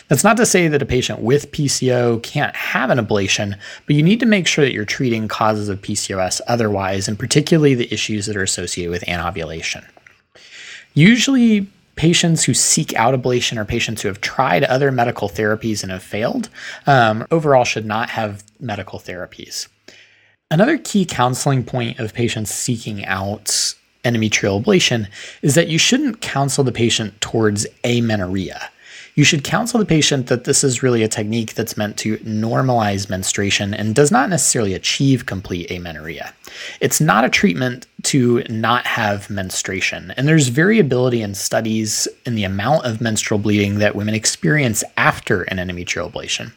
That's 0.08 0.24
not 0.24 0.38
to 0.38 0.46
say 0.46 0.68
that 0.68 0.82
a 0.82 0.86
patient 0.86 1.20
with 1.20 1.51
PCO 1.51 2.22
can't 2.22 2.56
have 2.56 2.89
an 2.89 3.00
ablation, 3.00 3.58
but 3.86 3.96
you 3.96 4.03
need 4.03 4.20
to 4.20 4.25
make 4.25 4.48
sure 4.48 4.63
that 4.63 4.72
you're 4.72 4.86
treating 4.86 5.27
causes 5.27 5.68
of 5.68 5.82
PCOS 5.82 6.41
otherwise, 6.48 7.08
and 7.08 7.20
particularly 7.20 7.75
the 7.75 7.91
issues 7.91 8.27
that 8.27 8.38
are 8.38 8.44
associated 8.44 8.91
with 8.91 9.10
anovulation. 9.10 9.84
Usually, 10.94 11.68
patients 12.01 12.43
who 12.43 12.53
seek 12.55 12.96
out 12.96 13.13
ablation 13.13 13.58
are 13.58 13.63
patients 13.63 14.01
who 14.01 14.08
have 14.08 14.20
tried 14.22 14.63
other 14.63 14.91
medical 14.91 15.29
therapies 15.29 15.84
and 15.84 15.91
have 15.91 16.01
failed, 16.01 16.50
um, 16.88 17.27
overall 17.29 17.63
should 17.63 17.86
not 17.86 18.10
have 18.10 18.43
medical 18.60 18.98
therapies. 18.98 19.67
Another 20.50 20.79
key 20.79 21.05
counseling 21.05 21.63
point 21.63 22.00
of 22.00 22.12
patients 22.12 22.50
seeking 22.50 23.05
out 23.05 23.46
endometrial 24.03 24.63
ablation 24.63 25.08
is 25.43 25.53
that 25.53 25.67
you 25.67 25.77
shouldn't 25.77 26.22
counsel 26.22 26.63
the 26.63 26.72
patient 26.72 27.22
towards 27.22 27.67
amenorrhea 27.84 28.72
you 29.15 29.24
should 29.24 29.44
counsel 29.44 29.80
the 29.80 29.86
patient 29.86 30.27
that 30.27 30.46
this 30.46 30.63
is 30.63 30.84
really 30.84 31.03
a 31.03 31.08
technique 31.08 31.53
that's 31.53 31.77
meant 31.77 31.98
to 31.98 32.18
normalize 32.20 33.10
menstruation 33.10 33.74
and 33.74 33.96
does 33.96 34.12
not 34.12 34.30
necessarily 34.30 34.74
achieve 34.74 35.25
complete 35.25 35.70
amenorrhea. 35.70 36.34
It's 36.80 37.01
not 37.01 37.25
a 37.25 37.30
treatment 37.30 37.88
to 38.03 38.44
not 38.50 38.86
have 38.86 39.30
menstruation, 39.30 40.12
and 40.18 40.27
there's 40.27 40.48
variability 40.48 41.22
in 41.22 41.36
studies 41.36 42.08
in 42.25 42.36
the 42.36 42.44
amount 42.44 42.86
of 42.86 43.01
menstrual 43.01 43.39
bleeding 43.39 43.80
that 43.80 43.96
women 43.96 44.15
experience 44.15 44.84
after 44.98 45.44
an 45.44 45.58
endometrial 45.58 46.12
ablation. 46.12 46.51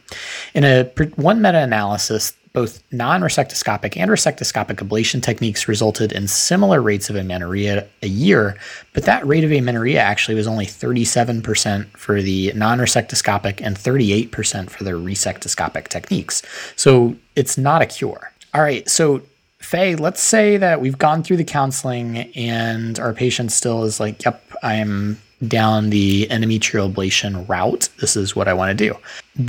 In 0.54 0.64
a 0.64 0.84
one 1.16 1.42
meta-analysis 1.42 2.32
both 2.54 2.82
non 2.92 3.20
resectoscopic 3.20 3.96
and 3.96 4.10
resectoscopic 4.10 4.76
ablation 4.76 5.22
techniques 5.22 5.68
resulted 5.68 6.12
in 6.12 6.28
similar 6.28 6.80
rates 6.80 7.10
of 7.10 7.16
amenorrhea 7.16 7.86
a 8.00 8.06
year, 8.06 8.56
but 8.94 9.02
that 9.04 9.26
rate 9.26 9.44
of 9.44 9.52
amenorrhea 9.52 10.00
actually 10.00 10.36
was 10.36 10.46
only 10.46 10.64
37% 10.64 11.86
for 11.96 12.22
the 12.22 12.52
non 12.54 12.78
resectoscopic 12.78 13.60
and 13.60 13.76
38% 13.76 14.70
for 14.70 14.84
the 14.84 14.92
resectoscopic 14.92 15.88
techniques. 15.88 16.42
So 16.76 17.16
it's 17.36 17.58
not 17.58 17.82
a 17.82 17.86
cure. 17.86 18.32
All 18.54 18.62
right, 18.62 18.88
so 18.88 19.20
Faye, 19.58 19.96
let's 19.96 20.20
say 20.20 20.56
that 20.56 20.80
we've 20.80 20.98
gone 20.98 21.24
through 21.24 21.38
the 21.38 21.44
counseling 21.44 22.18
and 22.36 23.00
our 23.00 23.12
patient 23.12 23.50
still 23.50 23.82
is 23.82 23.98
like, 23.98 24.24
yep, 24.24 24.42
I'm 24.62 25.18
down 25.48 25.90
the 25.90 26.26
endometrial 26.30 26.92
ablation 26.92 27.48
route. 27.48 27.88
This 28.00 28.16
is 28.16 28.34
what 28.34 28.48
I 28.48 28.54
want 28.54 28.76
to 28.76 28.88
do. 28.88 28.96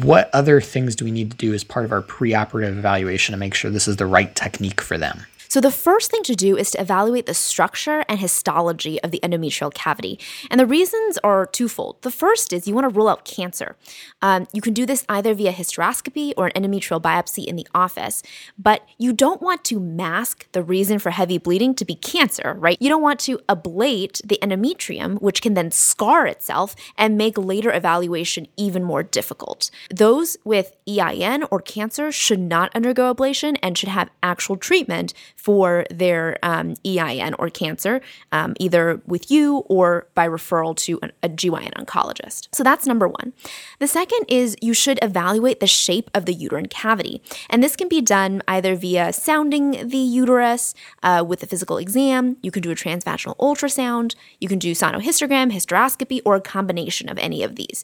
What 0.04 0.30
other 0.34 0.62
things 0.62 0.96
do 0.96 1.06
we 1.06 1.12
need 1.12 1.32
to 1.32 1.38
do 1.38 1.54
as 1.54 1.64
part 1.64 1.86
of 1.86 1.92
our 1.92 2.02
preoperative 2.02 2.78
evaluation 2.78 3.34
to 3.34 3.38
make 3.38 3.54
sure 3.54 3.72
this 3.72 3.88
is 3.88 3.98
the 3.98 4.06
right 4.06 4.34
technique 4.36 4.82
for 4.82 4.98
them? 4.98 5.26
So, 5.48 5.62
the 5.62 5.72
first 5.72 6.12
thing 6.12 6.24
to 6.24 6.36
do 6.36 6.58
is 6.58 6.72
to 6.72 6.82
evaluate 6.82 7.26
the 7.26 7.34
structure 7.34 8.04
and 8.08 8.20
histology 8.20 9.02
of 9.02 9.12
the 9.12 9.20
endometrial 9.24 9.74
cavity. 9.74 10.20
And 10.50 10.60
the 10.60 10.66
reasons 10.66 11.18
are 11.24 11.46
twofold. 11.46 12.02
The 12.02 12.12
first 12.12 12.54
is 12.54 12.68
you 12.68 12.74
want 12.74 12.90
to 12.90 12.96
rule 12.96 13.08
out 13.08 13.26
cancer. 13.26 13.76
Um, 14.22 14.48
you 14.54 14.62
can 14.62 14.74
do 14.74 14.86
this 14.86 15.06
either 15.10 15.34
via 15.34 15.52
hysteroscopy 15.54 16.34
or 16.38 16.48
an 16.48 16.54
endometrial 16.54 17.02
biopsy 17.02 17.46
in 17.46 17.56
the 17.56 17.68
office, 17.74 18.24
but 18.58 18.88
you 18.98 19.14
don't 19.14 19.42
want 19.42 19.64
to 19.66 19.80
mask 19.80 20.48
the 20.52 20.64
reason 20.64 21.00
for 21.00 21.12
heavy 21.12 21.38
bleeding 21.38 21.76
to 21.76 21.86
be 21.86 21.96
cancer, 21.96 22.56
right? 22.58 22.78
You 22.80 22.90
don't 22.90 23.02
want 23.02 23.20
to 23.22 23.38
ablate 23.50 24.22
the 24.28 24.40
endometrium, 24.42 25.22
which 25.22 25.42
can 25.42 25.54
then 25.54 25.72
scar 25.72 26.26
itself 26.26 26.76
and 26.98 27.18
make 27.18 27.38
later 27.38 27.72
evaluation 27.72 28.48
even 28.58 28.84
more 28.84 29.04
difficult. 29.04 29.70
Those 29.90 30.38
with 30.44 30.76
EIN 30.88 31.44
or 31.52 31.62
cancer 31.62 32.12
should 32.12 32.40
not 32.40 32.76
undergo 32.76 33.14
ablation 33.14 33.58
and 33.62 33.78
should 33.78 33.90
have 33.90 34.10
actual 34.24 34.58
treatment 34.58 35.14
for 35.46 35.86
their 35.92 36.40
um, 36.42 36.74
EIN 36.84 37.36
or 37.38 37.52
cancer, 37.52 38.02
um, 38.32 38.56
either 38.60 39.00
with 39.06 39.30
you 39.30 39.58
or 39.68 40.08
by 40.16 40.28
referral 40.28 40.76
to 40.76 40.98
an, 41.04 41.12
a 41.22 41.30
GYN 41.30 41.72
oncologist. 41.74 42.48
So 42.52 42.64
that's 42.64 42.88
number 42.88 43.08
one. 43.08 43.32
The 43.78 43.88
second 43.88 44.26
is 44.28 44.58
you 44.60 44.74
should 44.74 44.98
evaluate 45.04 45.60
the 45.60 45.68
shape 45.68 46.10
of 46.16 46.26
the 46.26 46.34
uterine 46.34 46.66
cavity. 46.66 47.22
And 47.48 47.62
this 47.62 47.76
can 47.76 47.88
be 47.88 48.02
done 48.02 48.42
either 48.48 48.76
via 48.76 49.14
sounding 49.14 49.88
the 49.88 50.00
uterus 50.00 50.74
uh, 51.04 51.24
with 51.28 51.44
a 51.44 51.46
physical 51.46 51.78
exam, 51.78 52.38
you 52.42 52.50
can 52.50 52.64
do 52.64 52.72
a 52.72 52.76
transvaginal 52.76 53.38
ultrasound, 53.38 54.16
you 54.40 54.48
can 54.48 54.58
do 54.58 54.72
sonohysterogram, 54.72 55.52
hysteroscopy, 55.52 56.22
or 56.26 56.36
a 56.36 56.42
combination 56.42 57.08
of 57.08 57.20
any 57.20 57.44
of 57.44 57.56
these. 57.56 57.84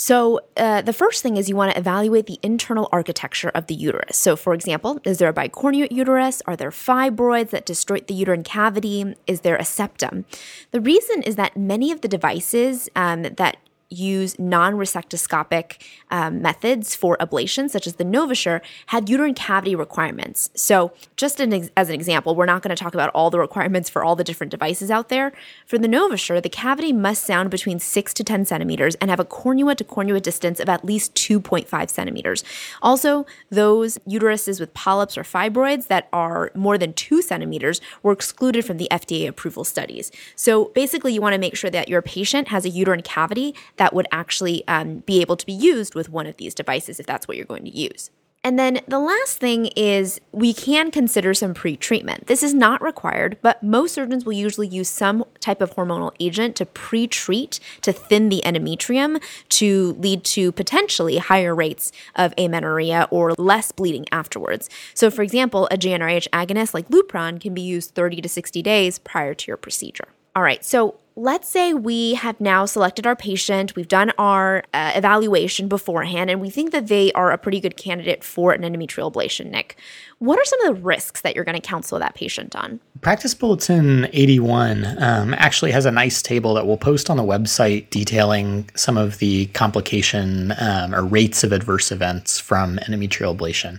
So, 0.00 0.38
uh, 0.56 0.80
the 0.82 0.92
first 0.92 1.24
thing 1.24 1.36
is 1.36 1.48
you 1.48 1.56
want 1.56 1.72
to 1.72 1.78
evaluate 1.78 2.26
the 2.26 2.38
internal 2.40 2.88
architecture 2.92 3.48
of 3.48 3.66
the 3.66 3.74
uterus. 3.74 4.16
So, 4.16 4.36
for 4.36 4.54
example, 4.54 5.00
is 5.02 5.18
there 5.18 5.28
a 5.28 5.32
bicornuate 5.32 5.90
uterus? 5.90 6.40
Are 6.46 6.54
there 6.54 6.70
fibroids 6.70 7.50
that 7.50 7.66
distort 7.66 8.06
the 8.06 8.14
uterine 8.14 8.44
cavity? 8.44 9.16
Is 9.26 9.40
there 9.40 9.56
a 9.56 9.64
septum? 9.64 10.24
The 10.70 10.80
reason 10.80 11.22
is 11.22 11.34
that 11.34 11.56
many 11.56 11.90
of 11.90 12.02
the 12.02 12.06
devices 12.06 12.88
um, 12.94 13.22
that 13.22 13.56
use 13.90 14.38
non 14.38 14.74
resectoscopic 14.74 15.76
um, 16.10 16.42
methods 16.42 16.94
for 16.94 17.16
ablation, 17.18 17.70
such 17.70 17.86
as 17.86 17.96
the 17.96 18.04
NovaSure, 18.04 18.60
had 18.86 19.08
uterine 19.08 19.34
cavity 19.34 19.74
requirements. 19.74 20.50
So, 20.54 20.92
just 21.16 21.40
an 21.40 21.52
ex- 21.52 21.70
as 21.76 21.88
an 21.88 21.94
example, 21.94 22.34
we're 22.34 22.46
not 22.46 22.62
going 22.62 22.74
to 22.74 22.82
talk 22.82 22.94
about 22.94 23.10
all 23.14 23.30
the 23.30 23.38
requirements 23.48 23.88
for 23.88 24.04
all 24.04 24.16
the 24.16 24.24
different 24.24 24.50
devices 24.50 24.90
out 24.90 25.08
there. 25.08 25.32
For 25.66 25.78
the 25.78 25.88
NovaSure, 25.88 26.42
the 26.42 26.48
cavity 26.48 26.92
must 26.92 27.24
sound 27.24 27.50
between 27.50 27.78
6 27.78 28.14
to 28.14 28.24
10 28.24 28.44
centimeters 28.44 28.94
and 28.96 29.10
have 29.10 29.20
a 29.20 29.24
cornua 29.24 29.76
to 29.76 29.84
cornua 29.84 30.20
distance 30.20 30.60
of 30.60 30.68
at 30.68 30.84
least 30.84 31.14
2.5 31.14 31.90
centimeters. 31.90 32.44
Also, 32.82 33.26
those 33.50 33.98
uteruses 34.08 34.60
with 34.60 34.74
polyps 34.74 35.16
or 35.16 35.22
fibroids 35.22 35.86
that 35.86 36.08
are 36.12 36.50
more 36.54 36.78
than 36.78 36.92
2 36.92 37.22
centimeters 37.22 37.80
were 38.02 38.12
excluded 38.12 38.64
from 38.64 38.76
the 38.76 38.88
FDA 38.90 39.28
approval 39.28 39.64
studies. 39.64 40.10
So, 40.36 40.66
basically, 40.66 41.14
you 41.14 41.20
want 41.20 41.34
to 41.34 41.40
make 41.40 41.56
sure 41.56 41.70
that 41.70 41.88
your 41.88 42.02
patient 42.02 42.48
has 42.48 42.64
a 42.64 42.68
uterine 42.68 43.02
cavity 43.02 43.54
that 43.78 43.94
would 43.94 44.06
actually 44.12 44.66
um, 44.68 44.98
be 44.98 45.20
able 45.20 45.36
to 45.36 45.46
be 45.46 45.52
used 45.52 45.94
with 45.94 46.08
one 46.08 46.26
of 46.26 46.36
these 46.36 46.54
devices 46.54 47.00
if 47.00 47.06
that's 47.06 47.26
what 47.26 47.36
you're 47.36 47.46
going 47.46 47.64
to 47.64 47.76
use. 47.76 48.10
And 48.44 48.58
then 48.58 48.80
the 48.86 49.00
last 49.00 49.38
thing 49.38 49.66
is 49.76 50.20
we 50.30 50.54
can 50.54 50.90
consider 50.90 51.34
some 51.34 51.54
pre 51.54 51.76
treatment. 51.76 52.28
This 52.28 52.42
is 52.42 52.54
not 52.54 52.80
required, 52.80 53.36
but 53.42 53.62
most 53.62 53.94
surgeons 53.94 54.24
will 54.24 54.32
usually 54.32 54.68
use 54.68 54.88
some 54.88 55.24
type 55.40 55.60
of 55.60 55.74
hormonal 55.74 56.12
agent 56.20 56.54
to 56.56 56.66
pre 56.66 57.08
treat 57.08 57.58
to 57.82 57.92
thin 57.92 58.28
the 58.28 58.40
endometrium 58.44 59.20
to 59.50 59.96
lead 59.98 60.22
to 60.24 60.52
potentially 60.52 61.18
higher 61.18 61.54
rates 61.54 61.90
of 62.14 62.32
amenorrhea 62.38 63.08
or 63.10 63.32
less 63.34 63.72
bleeding 63.72 64.06
afterwards. 64.12 64.70
So, 64.94 65.10
for 65.10 65.22
example, 65.22 65.66
a 65.72 65.76
GnRH 65.76 66.28
agonist 66.30 66.74
like 66.74 66.88
Lupron 66.88 67.40
can 67.40 67.54
be 67.54 67.62
used 67.62 67.94
30 67.94 68.20
to 68.22 68.28
60 68.28 68.62
days 68.62 69.00
prior 69.00 69.34
to 69.34 69.46
your 69.48 69.56
procedure. 69.56 70.08
All 70.36 70.42
right, 70.44 70.64
so 70.64 70.94
let's 71.18 71.48
say 71.48 71.74
we 71.74 72.14
have 72.14 72.40
now 72.40 72.64
selected 72.64 73.04
our 73.04 73.16
patient, 73.16 73.74
we've 73.74 73.88
done 73.88 74.12
our 74.18 74.62
uh, 74.72 74.92
evaluation 74.94 75.66
beforehand, 75.66 76.30
and 76.30 76.40
we 76.40 76.48
think 76.48 76.70
that 76.70 76.86
they 76.86 77.10
are 77.12 77.32
a 77.32 77.38
pretty 77.38 77.58
good 77.58 77.76
candidate 77.76 78.22
for 78.22 78.52
an 78.52 78.62
endometrial 78.62 79.12
ablation, 79.12 79.50
Nick. 79.50 79.76
What 80.20 80.36
are 80.36 80.44
some 80.44 80.60
of 80.62 80.74
the 80.76 80.82
risks 80.82 81.20
that 81.20 81.36
you're 81.36 81.44
going 81.44 81.60
to 81.60 81.66
counsel 81.66 81.96
that 82.00 82.14
patient 82.16 82.56
on? 82.56 82.80
Practice 83.02 83.34
Bulletin 83.34 84.08
81 84.12 84.96
um, 85.00 85.34
actually 85.34 85.70
has 85.70 85.86
a 85.86 85.92
nice 85.92 86.20
table 86.20 86.54
that 86.54 86.66
we'll 86.66 86.76
post 86.76 87.08
on 87.08 87.16
the 87.16 87.22
website 87.22 87.88
detailing 87.90 88.68
some 88.74 88.96
of 88.96 89.18
the 89.18 89.46
complication 89.46 90.52
um, 90.58 90.92
or 90.92 91.04
rates 91.04 91.44
of 91.44 91.52
adverse 91.52 91.92
events 91.92 92.40
from 92.40 92.78
endometrial 92.78 93.36
ablation. 93.36 93.78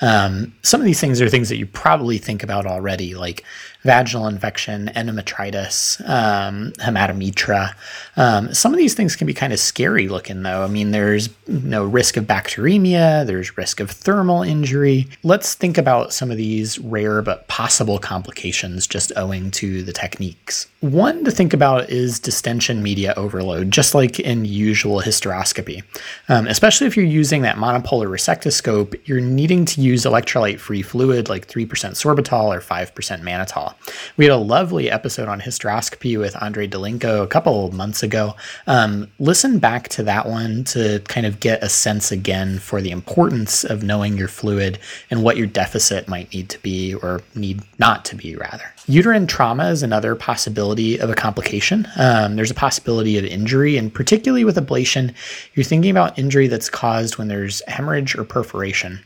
Um, 0.00 0.52
some 0.62 0.80
of 0.80 0.84
these 0.84 1.00
things 1.00 1.20
are 1.20 1.28
things 1.28 1.48
that 1.50 1.58
you 1.58 1.66
probably 1.66 2.18
think 2.18 2.42
about 2.42 2.66
already, 2.66 3.14
like 3.14 3.44
vaginal 3.86 4.26
infection, 4.26 4.90
endometritis, 4.96 6.06
um, 6.08 6.72
hematometra. 6.72 7.72
Um, 8.16 8.52
some 8.52 8.72
of 8.72 8.78
these 8.78 8.94
things 8.94 9.14
can 9.14 9.28
be 9.28 9.32
kind 9.32 9.52
of 9.52 9.60
scary 9.60 10.08
looking, 10.08 10.42
though. 10.42 10.64
I 10.64 10.66
mean, 10.66 10.90
there's 10.90 11.28
no 11.46 11.84
risk 11.84 12.16
of 12.16 12.24
bacteremia, 12.24 13.24
there's 13.24 13.56
risk 13.56 13.78
of 13.78 13.90
thermal 13.90 14.42
injury. 14.42 15.06
Let's 15.22 15.54
think 15.54 15.75
about 15.78 16.12
some 16.12 16.30
of 16.30 16.36
these 16.36 16.78
rare 16.78 17.22
but 17.22 17.46
possible 17.48 17.98
complications 17.98 18.86
just 18.86 19.12
owing 19.16 19.50
to 19.52 19.82
the 19.82 19.92
techniques. 19.92 20.66
One 20.80 21.24
to 21.24 21.30
think 21.30 21.52
about 21.52 21.90
is 21.90 22.20
distension 22.20 22.82
media 22.82 23.14
overload, 23.16 23.70
just 23.70 23.94
like 23.94 24.20
in 24.20 24.44
usual 24.44 25.00
hysteroscopy. 25.00 25.82
Um, 26.28 26.46
especially 26.46 26.86
if 26.86 26.96
you're 26.96 27.06
using 27.06 27.42
that 27.42 27.56
monopolar 27.56 28.06
resectoscope, 28.06 29.00
you're 29.06 29.20
needing 29.20 29.64
to 29.66 29.80
use 29.80 30.04
electrolyte 30.04 30.58
free 30.58 30.82
fluid 30.82 31.28
like 31.28 31.48
3% 31.48 31.66
sorbitol 31.66 32.54
or 32.54 32.60
5% 32.60 32.92
mannitol. 33.22 33.74
We 34.16 34.26
had 34.26 34.32
a 34.32 34.36
lovely 34.36 34.90
episode 34.90 35.28
on 35.28 35.40
hysteroscopy 35.40 36.18
with 36.18 36.40
Andre 36.42 36.68
Dolinko 36.68 37.22
a 37.22 37.26
couple 37.26 37.72
months 37.72 38.02
ago. 38.02 38.34
Um, 38.66 39.10
listen 39.18 39.58
back 39.58 39.88
to 39.90 40.02
that 40.04 40.26
one 40.26 40.64
to 40.64 41.00
kind 41.08 41.26
of 41.26 41.40
get 41.40 41.62
a 41.62 41.68
sense 41.68 42.12
again 42.12 42.58
for 42.58 42.80
the 42.80 42.90
importance 42.90 43.64
of 43.64 43.82
knowing 43.82 44.16
your 44.16 44.28
fluid 44.28 44.78
and 45.10 45.22
what 45.22 45.36
your 45.36 45.46
deficit 45.66 46.06
might 46.06 46.32
need 46.32 46.48
to 46.48 46.60
be 46.60 46.94
or 46.94 47.20
need 47.34 47.60
not 47.80 48.04
to 48.04 48.14
be, 48.14 48.36
rather. 48.36 48.72
Uterine 48.86 49.26
trauma 49.26 49.68
is 49.70 49.82
another 49.82 50.14
possibility 50.14 50.96
of 50.96 51.10
a 51.10 51.14
complication. 51.14 51.88
Um, 51.96 52.36
there's 52.36 52.52
a 52.52 52.54
possibility 52.54 53.18
of 53.18 53.24
injury, 53.24 53.76
and 53.76 53.92
particularly 53.92 54.44
with 54.44 54.54
ablation, 54.54 55.12
you're 55.54 55.64
thinking 55.64 55.90
about 55.90 56.16
injury 56.16 56.46
that's 56.46 56.70
caused 56.70 57.18
when 57.18 57.26
there's 57.26 57.62
hemorrhage 57.66 58.14
or 58.14 58.22
perforation. 58.22 59.00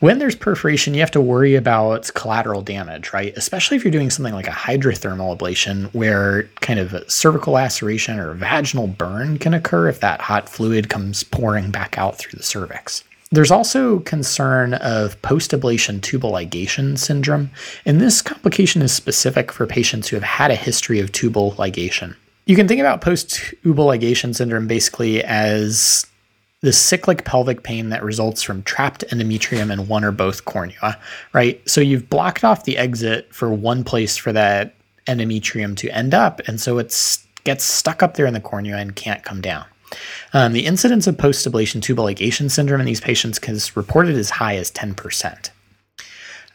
When 0.00 0.18
there's 0.18 0.34
perforation, 0.34 0.94
you 0.94 1.00
have 1.00 1.10
to 1.10 1.20
worry 1.20 1.54
about 1.54 2.10
collateral 2.14 2.62
damage, 2.62 3.12
right? 3.12 3.36
Especially 3.36 3.76
if 3.76 3.84
you're 3.84 3.90
doing 3.90 4.08
something 4.08 4.32
like 4.32 4.48
a 4.48 4.52
hydrothermal 4.52 5.36
ablation, 5.36 5.92
where 5.92 6.44
kind 6.62 6.80
of 6.80 7.04
cervical 7.12 7.52
laceration 7.52 8.18
or 8.18 8.32
vaginal 8.32 8.86
burn 8.86 9.38
can 9.38 9.52
occur 9.52 9.86
if 9.86 10.00
that 10.00 10.22
hot 10.22 10.48
fluid 10.48 10.88
comes 10.88 11.22
pouring 11.22 11.70
back 11.70 11.98
out 11.98 12.16
through 12.16 12.38
the 12.38 12.42
cervix. 12.42 13.04
There's 13.36 13.50
also 13.50 13.98
concern 13.98 14.72
of 14.72 15.20
post 15.20 15.50
ablation 15.50 16.00
tubal 16.00 16.32
ligation 16.32 16.96
syndrome, 16.96 17.50
and 17.84 18.00
this 18.00 18.22
complication 18.22 18.80
is 18.80 18.94
specific 18.94 19.52
for 19.52 19.66
patients 19.66 20.08
who 20.08 20.16
have 20.16 20.22
had 20.22 20.50
a 20.50 20.54
history 20.54 21.00
of 21.00 21.12
tubal 21.12 21.52
ligation. 21.52 22.16
You 22.46 22.56
can 22.56 22.66
think 22.66 22.80
about 22.80 23.02
post 23.02 23.38
tubal 23.62 23.88
ligation 23.88 24.34
syndrome 24.34 24.66
basically 24.66 25.22
as 25.22 26.06
the 26.62 26.72
cyclic 26.72 27.26
pelvic 27.26 27.62
pain 27.62 27.90
that 27.90 28.02
results 28.02 28.42
from 28.42 28.62
trapped 28.62 29.04
endometrium 29.08 29.70
in 29.70 29.86
one 29.86 30.02
or 30.02 30.12
both 30.12 30.46
cornua, 30.46 30.96
right? 31.34 31.60
So 31.68 31.82
you've 31.82 32.08
blocked 32.08 32.42
off 32.42 32.64
the 32.64 32.78
exit 32.78 33.34
for 33.34 33.52
one 33.52 33.84
place 33.84 34.16
for 34.16 34.32
that 34.32 34.74
endometrium 35.06 35.76
to 35.76 35.90
end 35.90 36.14
up, 36.14 36.40
and 36.48 36.58
so 36.58 36.78
it 36.78 37.18
gets 37.44 37.64
stuck 37.64 38.02
up 38.02 38.14
there 38.14 38.24
in 38.24 38.32
the 38.32 38.40
cornua 38.40 38.80
and 38.80 38.96
can't 38.96 39.22
come 39.24 39.42
down. 39.42 39.66
Um, 40.32 40.52
the 40.52 40.66
incidence 40.66 41.06
of 41.06 41.16
post 41.16 41.46
ablation 41.46 41.80
tubal 41.80 42.04
ligation 42.04 42.50
syndrome 42.50 42.80
in 42.80 42.86
these 42.86 43.00
patients 43.00 43.38
is 43.48 43.76
reported 43.76 44.16
as 44.16 44.30
high 44.30 44.56
as 44.56 44.70
10%. 44.70 45.50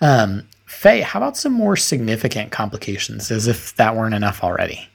Um, 0.02 0.48
Faye, 0.66 1.02
how 1.02 1.20
about 1.20 1.38
some 1.38 1.54
more 1.54 1.76
significant 1.76 2.52
complications, 2.52 3.30
as 3.30 3.48
if 3.48 3.76
that 3.76 3.96
weren't 3.96 4.16
enough 4.16 4.44
already? 4.44 4.90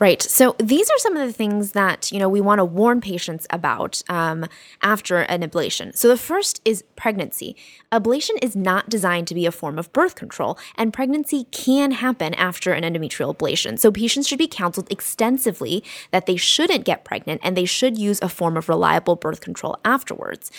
Right. 0.00 0.20
So 0.20 0.56
these 0.58 0.90
are 0.90 0.98
some 0.98 1.16
of 1.16 1.26
the 1.26 1.32
things 1.32 1.72
that 1.72 2.10
you 2.10 2.18
know 2.18 2.28
we 2.28 2.40
want 2.40 2.58
to 2.58 2.64
warn 2.64 3.00
patients 3.00 3.46
about 3.50 4.02
um, 4.08 4.46
after 4.82 5.18
an 5.18 5.42
ablation. 5.42 5.96
So 5.96 6.08
the 6.08 6.16
first 6.16 6.60
is 6.64 6.82
pregnancy. 6.96 7.54
Ablation 7.92 8.36
is 8.42 8.56
not 8.56 8.88
designed 8.88 9.28
to 9.28 9.34
be 9.34 9.46
a 9.46 9.52
form 9.52 9.78
of 9.78 9.92
birth 9.92 10.16
control, 10.16 10.58
and 10.76 10.92
pregnancy 10.92 11.44
can 11.52 11.92
happen 11.92 12.34
after 12.34 12.72
an 12.72 12.82
endometrial 12.82 13.36
ablation. 13.36 13.78
So 13.78 13.92
patients 13.92 14.26
should 14.26 14.38
be 14.38 14.48
counseled 14.48 14.90
extensively 14.90 15.84
that 16.10 16.26
they 16.26 16.36
shouldn't 16.36 16.84
get 16.84 17.04
pregnant 17.04 17.40
and 17.44 17.56
they 17.56 17.64
should 17.64 17.96
use 17.96 18.18
a 18.20 18.28
form 18.28 18.56
of 18.56 18.68
reliable 18.68 19.14
birth 19.14 19.40
control 19.40 19.78
afterwards. 19.84 20.50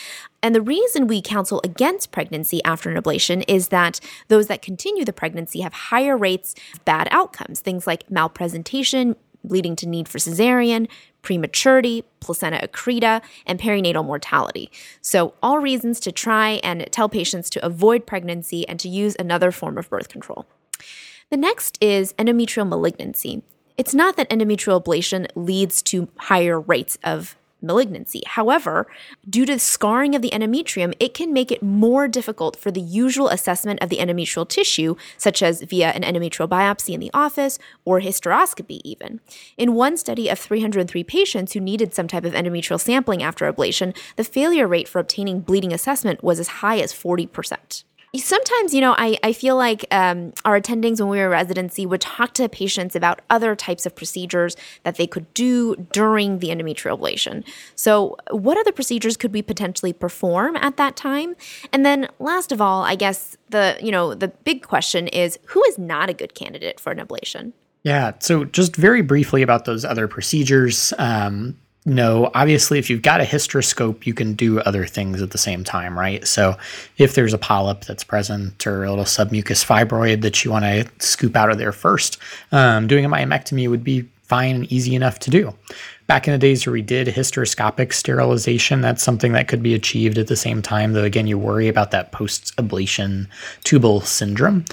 And 0.45 0.53
the 0.53 0.61
reason 0.61 1.07
we 1.07 1.23
counsel 1.23 1.59
against 1.63 2.11
pregnancy 2.11 2.63
after 2.63 2.91
an 2.91 3.01
ablation 3.01 3.43
is 3.47 3.69
that 3.69 3.99
those 4.27 4.45
that 4.45 4.61
continue 4.61 5.03
the 5.03 5.11
pregnancy 5.11 5.61
have 5.61 5.73
higher 5.73 6.15
rates 6.15 6.53
of 6.73 6.85
bad 6.85 7.07
outcomes, 7.09 7.61
things 7.61 7.87
like 7.87 8.11
malpresentation, 8.11 9.15
leading 9.49 9.75
to 9.77 9.87
need 9.87 10.07
for 10.07 10.17
cesarean, 10.17 10.87
prematurity, 11.21 12.03
placenta 12.19 12.67
accreta, 12.67 13.21
and 13.45 13.59
perinatal 13.59 14.05
mortality. 14.05 14.71
So, 15.01 15.33
all 15.41 15.59
reasons 15.59 15.99
to 16.01 16.11
try 16.11 16.59
and 16.63 16.87
tell 16.91 17.09
patients 17.09 17.49
to 17.51 17.65
avoid 17.65 18.05
pregnancy 18.05 18.67
and 18.67 18.79
to 18.79 18.89
use 18.89 19.15
another 19.17 19.51
form 19.51 19.77
of 19.77 19.89
birth 19.89 20.09
control. 20.09 20.45
The 21.29 21.37
next 21.37 21.77
is 21.81 22.13
endometrial 22.13 22.67
malignancy. 22.67 23.43
It's 23.77 23.93
not 23.93 24.15
that 24.17 24.29
endometrial 24.29 24.81
ablation 24.81 25.27
leads 25.35 25.81
to 25.83 26.07
higher 26.17 26.59
rates 26.59 26.97
of 27.03 27.35
malignancy. 27.65 28.21
However, 28.25 28.87
due 29.29 29.45
to 29.45 29.53
the 29.53 29.59
scarring 29.59 30.15
of 30.15 30.21
the 30.21 30.29
endometrium, 30.29 30.93
it 30.99 31.13
can 31.13 31.33
make 31.33 31.51
it 31.51 31.63
more 31.63 32.07
difficult 32.07 32.55
for 32.55 32.71
the 32.71 32.81
usual 32.81 33.29
assessment 33.29 33.81
of 33.81 33.89
the 33.89 33.97
endometrial 33.97 34.47
tissue, 34.47 34.95
such 35.17 35.41
as 35.41 35.61
via 35.61 35.89
an 35.89 36.03
endometrial 36.03 36.47
biopsy 36.47 36.93
in 36.93 36.99
the 36.99 37.11
office 37.13 37.59
or 37.83 37.99
hysteroscopy, 37.99 38.81
even. 38.83 39.19
In 39.57 39.73
one 39.73 39.97
study 39.97 40.29
of 40.29 40.39
303 40.39 41.03
patients 41.03 41.53
who 41.53 41.59
needed 41.59 41.93
some 41.93 42.07
type 42.07 42.25
of 42.25 42.33
endometrial 42.33 42.79
sampling 42.79 43.23
after 43.23 43.51
ablation, 43.51 43.95
the 44.15 44.23
failure 44.23 44.67
rate 44.67 44.87
for 44.87 44.99
obtaining 44.99 45.41
bleeding 45.41 45.73
assessment 45.73 46.23
was 46.23 46.39
as 46.39 46.47
high 46.47 46.79
as 46.79 46.93
40% 46.93 47.83
sometimes, 48.17 48.73
you 48.73 48.81
know, 48.81 48.95
I, 48.97 49.17
I 49.23 49.33
feel 49.33 49.55
like 49.55 49.85
um, 49.91 50.33
our 50.43 50.59
attendings 50.59 50.99
when 50.99 51.09
we 51.09 51.17
were 51.17 51.29
residency 51.29 51.85
would 51.85 52.01
talk 52.01 52.33
to 52.35 52.47
patients 52.49 52.95
about 52.95 53.21
other 53.29 53.55
types 53.55 53.85
of 53.85 53.95
procedures 53.95 54.55
that 54.83 54.95
they 54.95 55.07
could 55.07 55.33
do 55.33 55.75
during 55.91 56.39
the 56.39 56.49
endometrial 56.49 56.99
ablation. 56.99 57.43
So, 57.75 58.17
what 58.31 58.57
other 58.57 58.71
procedures 58.71 59.17
could 59.17 59.33
we 59.33 59.41
potentially 59.41 59.93
perform 59.93 60.55
at 60.57 60.77
that 60.77 60.95
time? 60.95 61.35
And 61.71 61.85
then, 61.85 62.09
last 62.19 62.51
of 62.51 62.61
all, 62.61 62.83
I 62.83 62.95
guess 62.95 63.37
the 63.49 63.77
you 63.81 63.91
know 63.91 64.13
the 64.13 64.29
big 64.29 64.63
question 64.63 65.07
is 65.07 65.39
who 65.45 65.63
is 65.65 65.77
not 65.77 66.09
a 66.09 66.13
good 66.13 66.35
candidate 66.35 66.79
for 66.79 66.91
an 66.91 66.99
ablation? 66.99 67.53
Yeah. 67.83 68.13
So, 68.19 68.45
just 68.45 68.75
very 68.75 69.01
briefly 69.01 69.41
about 69.41 69.65
those 69.65 69.85
other 69.85 70.07
procedures. 70.07 70.91
Um, 70.97 71.57
no, 71.85 72.31
obviously, 72.33 72.79
if 72.79 72.89
you've 72.89 73.03
got 73.03 73.21
a 73.21 73.23
hysteroscope, 73.23 74.07
you 74.07 74.13
can 74.15 74.33
do 74.33 74.59
other 74.61 74.87
things 74.87 75.21
at 75.21 75.29
the 75.29 75.37
same 75.37 75.63
time, 75.63 75.97
right? 75.97 76.25
So, 76.27 76.57
if 76.97 77.13
there's 77.13 77.33
a 77.33 77.37
polyp 77.37 77.85
that's 77.85 78.03
present 78.03 78.65
or 78.65 78.83
a 78.83 78.89
little 78.89 79.05
submucous 79.05 79.63
fibroid 79.63 80.21
that 80.21 80.43
you 80.43 80.49
want 80.49 80.65
to 80.65 80.87
scoop 80.97 81.35
out 81.35 81.51
of 81.51 81.59
there 81.59 81.71
first, 81.71 82.17
um, 82.51 82.87
doing 82.87 83.05
a 83.05 83.09
myomectomy 83.09 83.69
would 83.69 83.83
be 83.83 84.09
fine 84.23 84.55
and 84.55 84.71
easy 84.71 84.95
enough 84.95 85.19
to 85.19 85.29
do. 85.29 85.53
Back 86.07 86.27
in 86.27 86.31
the 86.31 86.39
days 86.39 86.65
where 86.65 86.73
we 86.73 86.81
did 86.81 87.07
hysteroscopic 87.07 87.93
sterilization, 87.93 88.81
that's 88.81 89.03
something 89.03 89.33
that 89.33 89.47
could 89.47 89.61
be 89.61 89.75
achieved 89.75 90.17
at 90.17 90.27
the 90.27 90.35
same 90.35 90.63
time, 90.63 90.93
though, 90.93 91.03
again, 91.03 91.27
you 91.27 91.37
worry 91.37 91.67
about 91.67 91.91
that 91.91 92.11
post 92.11 92.55
ablation 92.57 93.27
tubal 93.63 94.01
syndrome 94.01 94.65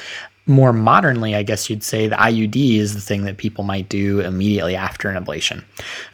more 0.46 0.72
modernly, 0.72 1.34
I 1.34 1.42
guess 1.42 1.70
you'd 1.70 1.82
say 1.82 2.08
the 2.08 2.16
IUD 2.16 2.78
is 2.78 2.94
the 2.94 3.00
thing 3.00 3.25
that 3.25 3.37
people 3.37 3.64
might 3.64 3.88
do 3.88 4.20
immediately 4.20 4.75
after 4.75 5.08
an 5.08 5.22
ablation. 5.22 5.64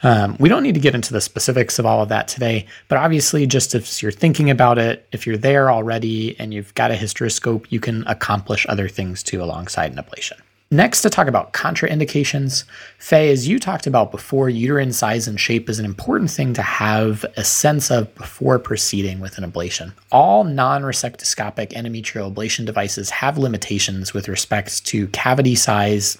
Um, 0.03 0.37
we 0.39 0.49
don't 0.49 0.63
need 0.63 0.75
to 0.75 0.81
get 0.81 0.95
into 0.95 1.13
the 1.13 1.21
specifics 1.21 1.79
of 1.79 1.87
all 1.87 2.03
of 2.03 2.09
that 2.11 2.29
today, 2.29 2.67
but 2.89 2.99
obviously, 2.99 3.47
just 3.47 3.75
if 3.75 4.03
you're 4.03 4.13
thinking 4.13 4.51
about 4.51 4.79
it, 4.79 5.07
if 5.13 5.27
you're 5.27 5.37
there 5.39 5.71
already 5.71 6.39
and 6.39 6.53
you've 6.53 6.75
got 6.75 6.91
a 6.91 6.95
hysteroscope, 6.95 7.67
you 7.71 7.81
can 7.81 8.07
accomplish 8.07 8.67
other 8.69 8.89
things 8.89 9.23
too 9.23 9.43
alongside 9.43 9.93
an 9.93 10.03
ablation. 10.03 10.39
Next, 10.71 11.01
to 11.01 11.09
talk 11.09 11.29
about 11.29 11.55
contraindications. 11.55 12.65
Faye, 12.99 13.31
as 13.31 13.49
you 13.49 13.59
talked 13.59 13.87
about 13.87 14.11
before, 14.11 14.51
uterine 14.51 14.93
size 14.93 15.27
and 15.27 15.41
shape 15.41 15.71
is 15.71 15.79
an 15.79 15.87
important 15.87 16.31
thing 16.31 16.53
to 16.53 16.61
have 16.61 17.25
a 17.39 17.45
sense 17.45 17.91
of 17.91 18.15
before 18.17 18.59
proceeding 18.59 19.19
with 19.19 19.39
an 19.39 19.51
ablation. 19.51 19.93
All 20.13 20.45
non 20.45 20.83
resectoscopic 20.83 21.73
endometrial 21.73 22.31
ablation 22.31 22.67
devices 22.67 23.09
have 23.09 23.39
limitations 23.39 24.13
with 24.13 24.29
respect 24.29 24.85
to 24.87 25.09
cavity 25.09 25.55
size, 25.55 26.19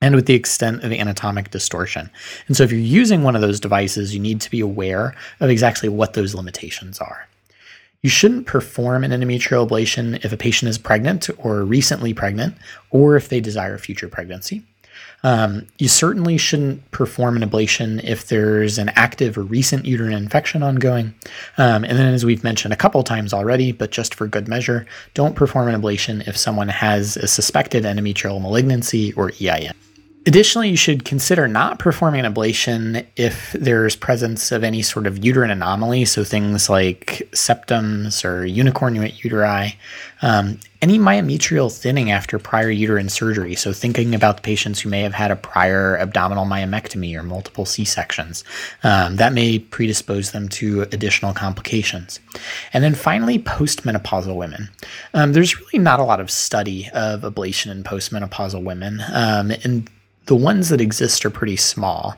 and 0.00 0.16
with 0.16 0.26
the 0.26 0.34
extent 0.34 0.82
of 0.82 0.90
anatomic 0.90 1.50
distortion. 1.50 2.10
And 2.48 2.56
so, 2.56 2.64
if 2.64 2.72
you're 2.72 2.80
using 2.80 3.22
one 3.22 3.36
of 3.36 3.42
those 3.42 3.60
devices, 3.60 4.12
you 4.12 4.18
need 4.18 4.40
to 4.40 4.50
be 4.50 4.58
aware 4.58 5.14
of 5.38 5.50
exactly 5.50 5.88
what 5.88 6.14
those 6.14 6.34
limitations 6.34 6.98
are. 6.98 7.28
You 8.02 8.10
shouldn't 8.10 8.46
perform 8.46 9.02
an 9.02 9.10
endometrial 9.10 9.68
ablation 9.68 10.24
if 10.24 10.32
a 10.32 10.36
patient 10.36 10.68
is 10.68 10.78
pregnant 10.78 11.28
or 11.38 11.64
recently 11.64 12.14
pregnant, 12.14 12.54
or 12.90 13.16
if 13.16 13.28
they 13.28 13.40
desire 13.40 13.76
future 13.76 14.08
pregnancy. 14.08 14.62
Um, 15.24 15.66
you 15.78 15.88
certainly 15.88 16.38
shouldn't 16.38 16.88
perform 16.92 17.40
an 17.40 17.48
ablation 17.48 18.02
if 18.04 18.28
there's 18.28 18.78
an 18.78 18.90
active 18.90 19.36
or 19.36 19.42
recent 19.42 19.84
uterine 19.84 20.12
infection 20.12 20.62
ongoing. 20.62 21.12
Um, 21.56 21.84
and 21.84 21.98
then, 21.98 22.14
as 22.14 22.24
we've 22.24 22.44
mentioned 22.44 22.72
a 22.72 22.76
couple 22.76 23.02
times 23.02 23.32
already, 23.32 23.72
but 23.72 23.90
just 23.90 24.14
for 24.14 24.28
good 24.28 24.46
measure, 24.46 24.86
don't 25.14 25.34
perform 25.34 25.66
an 25.66 25.80
ablation 25.80 26.26
if 26.28 26.36
someone 26.36 26.68
has 26.68 27.16
a 27.16 27.26
suspected 27.26 27.82
endometrial 27.82 28.40
malignancy 28.40 29.12
or 29.14 29.32
EIN. 29.40 29.74
Additionally, 30.28 30.68
you 30.68 30.76
should 30.76 31.06
consider 31.06 31.48
not 31.48 31.78
performing 31.78 32.24
ablation 32.24 33.02
if 33.16 33.52
there's 33.52 33.96
presence 33.96 34.52
of 34.52 34.62
any 34.62 34.82
sort 34.82 35.06
of 35.06 35.24
uterine 35.24 35.50
anomaly, 35.50 36.04
so 36.04 36.22
things 36.22 36.68
like 36.68 37.26
septums 37.32 38.22
or 38.26 38.44
unicornuate 38.44 39.22
uteri, 39.22 39.74
um, 40.20 40.60
any 40.82 40.98
myometrial 40.98 41.74
thinning 41.74 42.10
after 42.10 42.38
prior 42.38 42.68
uterine 42.68 43.08
surgery, 43.08 43.54
so 43.54 43.72
thinking 43.72 44.14
about 44.14 44.36
the 44.36 44.42
patients 44.42 44.80
who 44.80 44.90
may 44.90 45.00
have 45.00 45.14
had 45.14 45.30
a 45.30 45.36
prior 45.36 45.96
abdominal 45.96 46.44
myomectomy 46.44 47.16
or 47.16 47.22
multiple 47.22 47.64
C 47.64 47.86
sections, 47.86 48.44
um, 48.84 49.16
that 49.16 49.32
may 49.32 49.58
predispose 49.58 50.32
them 50.32 50.50
to 50.50 50.82
additional 50.92 51.32
complications. 51.32 52.20
And 52.74 52.84
then 52.84 52.94
finally, 52.94 53.38
postmenopausal 53.38 54.36
women. 54.36 54.68
Um, 55.14 55.32
there's 55.32 55.58
really 55.58 55.78
not 55.78 56.00
a 56.00 56.04
lot 56.04 56.20
of 56.20 56.30
study 56.30 56.90
of 56.92 57.22
ablation 57.22 57.70
in 57.70 57.82
postmenopausal 57.82 58.62
women, 58.62 59.02
um, 59.10 59.52
and 59.64 59.88
the 60.28 60.36
ones 60.36 60.68
that 60.68 60.80
exist 60.80 61.24
are 61.24 61.30
pretty 61.30 61.56
small. 61.56 62.14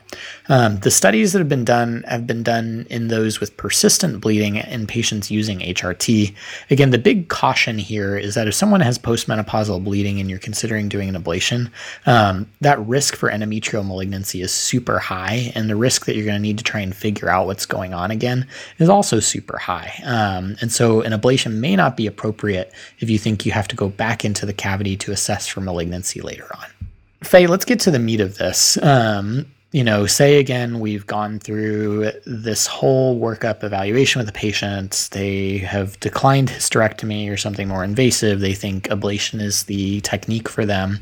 Um, 0.49 0.79
the 0.79 0.91
studies 0.91 1.31
that 1.31 1.39
have 1.39 1.47
been 1.47 1.63
done 1.63 2.03
have 2.05 2.27
been 2.27 2.43
done 2.43 2.85
in 2.89 3.07
those 3.07 3.39
with 3.39 3.55
persistent 3.55 4.19
bleeding 4.19 4.57
in 4.57 4.85
patients 4.85 5.31
using 5.31 5.59
HRT. 5.59 6.35
Again, 6.69 6.89
the 6.89 6.97
big 6.97 7.29
caution 7.29 7.77
here 7.77 8.17
is 8.17 8.35
that 8.35 8.49
if 8.49 8.53
someone 8.53 8.81
has 8.81 8.99
postmenopausal 8.99 9.81
bleeding 9.85 10.19
and 10.19 10.29
you're 10.29 10.39
considering 10.39 10.89
doing 10.89 11.07
an 11.07 11.15
ablation, 11.15 11.71
um, 12.05 12.49
that 12.59 12.85
risk 12.85 13.15
for 13.15 13.31
endometrial 13.31 13.87
malignancy 13.87 14.41
is 14.41 14.51
super 14.51 14.99
high, 14.99 15.53
and 15.55 15.69
the 15.69 15.77
risk 15.77 16.05
that 16.05 16.17
you're 16.17 16.25
going 16.25 16.35
to 16.35 16.41
need 16.41 16.57
to 16.57 16.65
try 16.65 16.81
and 16.81 16.93
figure 16.93 17.29
out 17.29 17.45
what's 17.45 17.65
going 17.65 17.93
on 17.93 18.11
again 18.11 18.45
is 18.77 18.89
also 18.89 19.21
super 19.21 19.57
high. 19.57 19.93
Um, 20.03 20.57
and 20.59 20.69
so, 20.69 20.99
an 20.99 21.13
ablation 21.13 21.59
may 21.59 21.77
not 21.77 21.95
be 21.95 22.07
appropriate 22.07 22.73
if 22.99 23.09
you 23.09 23.17
think 23.17 23.45
you 23.45 23.53
have 23.53 23.69
to 23.69 23.75
go 23.77 23.87
back 23.87 24.25
into 24.25 24.45
the 24.45 24.53
cavity 24.53 24.97
to 24.97 25.13
assess 25.13 25.47
for 25.47 25.61
malignancy 25.61 26.19
later 26.19 26.49
on. 26.57 26.90
Faye, 27.23 27.47
let's 27.47 27.65
get 27.65 27.79
to 27.81 27.91
the 27.91 27.99
meat 27.99 28.19
of 28.19 28.37
this. 28.37 28.81
Um, 28.81 29.45
you 29.71 29.85
know, 29.85 30.05
say 30.05 30.39
again, 30.39 30.81
we've 30.81 31.07
gone 31.07 31.39
through 31.39 32.11
this 32.25 32.67
whole 32.67 33.19
workup 33.19 33.63
evaluation 33.63 34.19
with 34.19 34.25
the 34.25 34.33
patient. 34.33 35.07
They 35.13 35.59
have 35.59 35.97
declined 36.01 36.49
hysterectomy 36.49 37.31
or 37.31 37.37
something 37.37 37.69
more 37.69 37.83
invasive. 37.83 38.41
They 38.41 38.53
think 38.53 38.89
ablation 38.89 39.39
is 39.39 39.63
the 39.63 40.01
technique 40.01 40.49
for 40.49 40.65
them. 40.65 40.99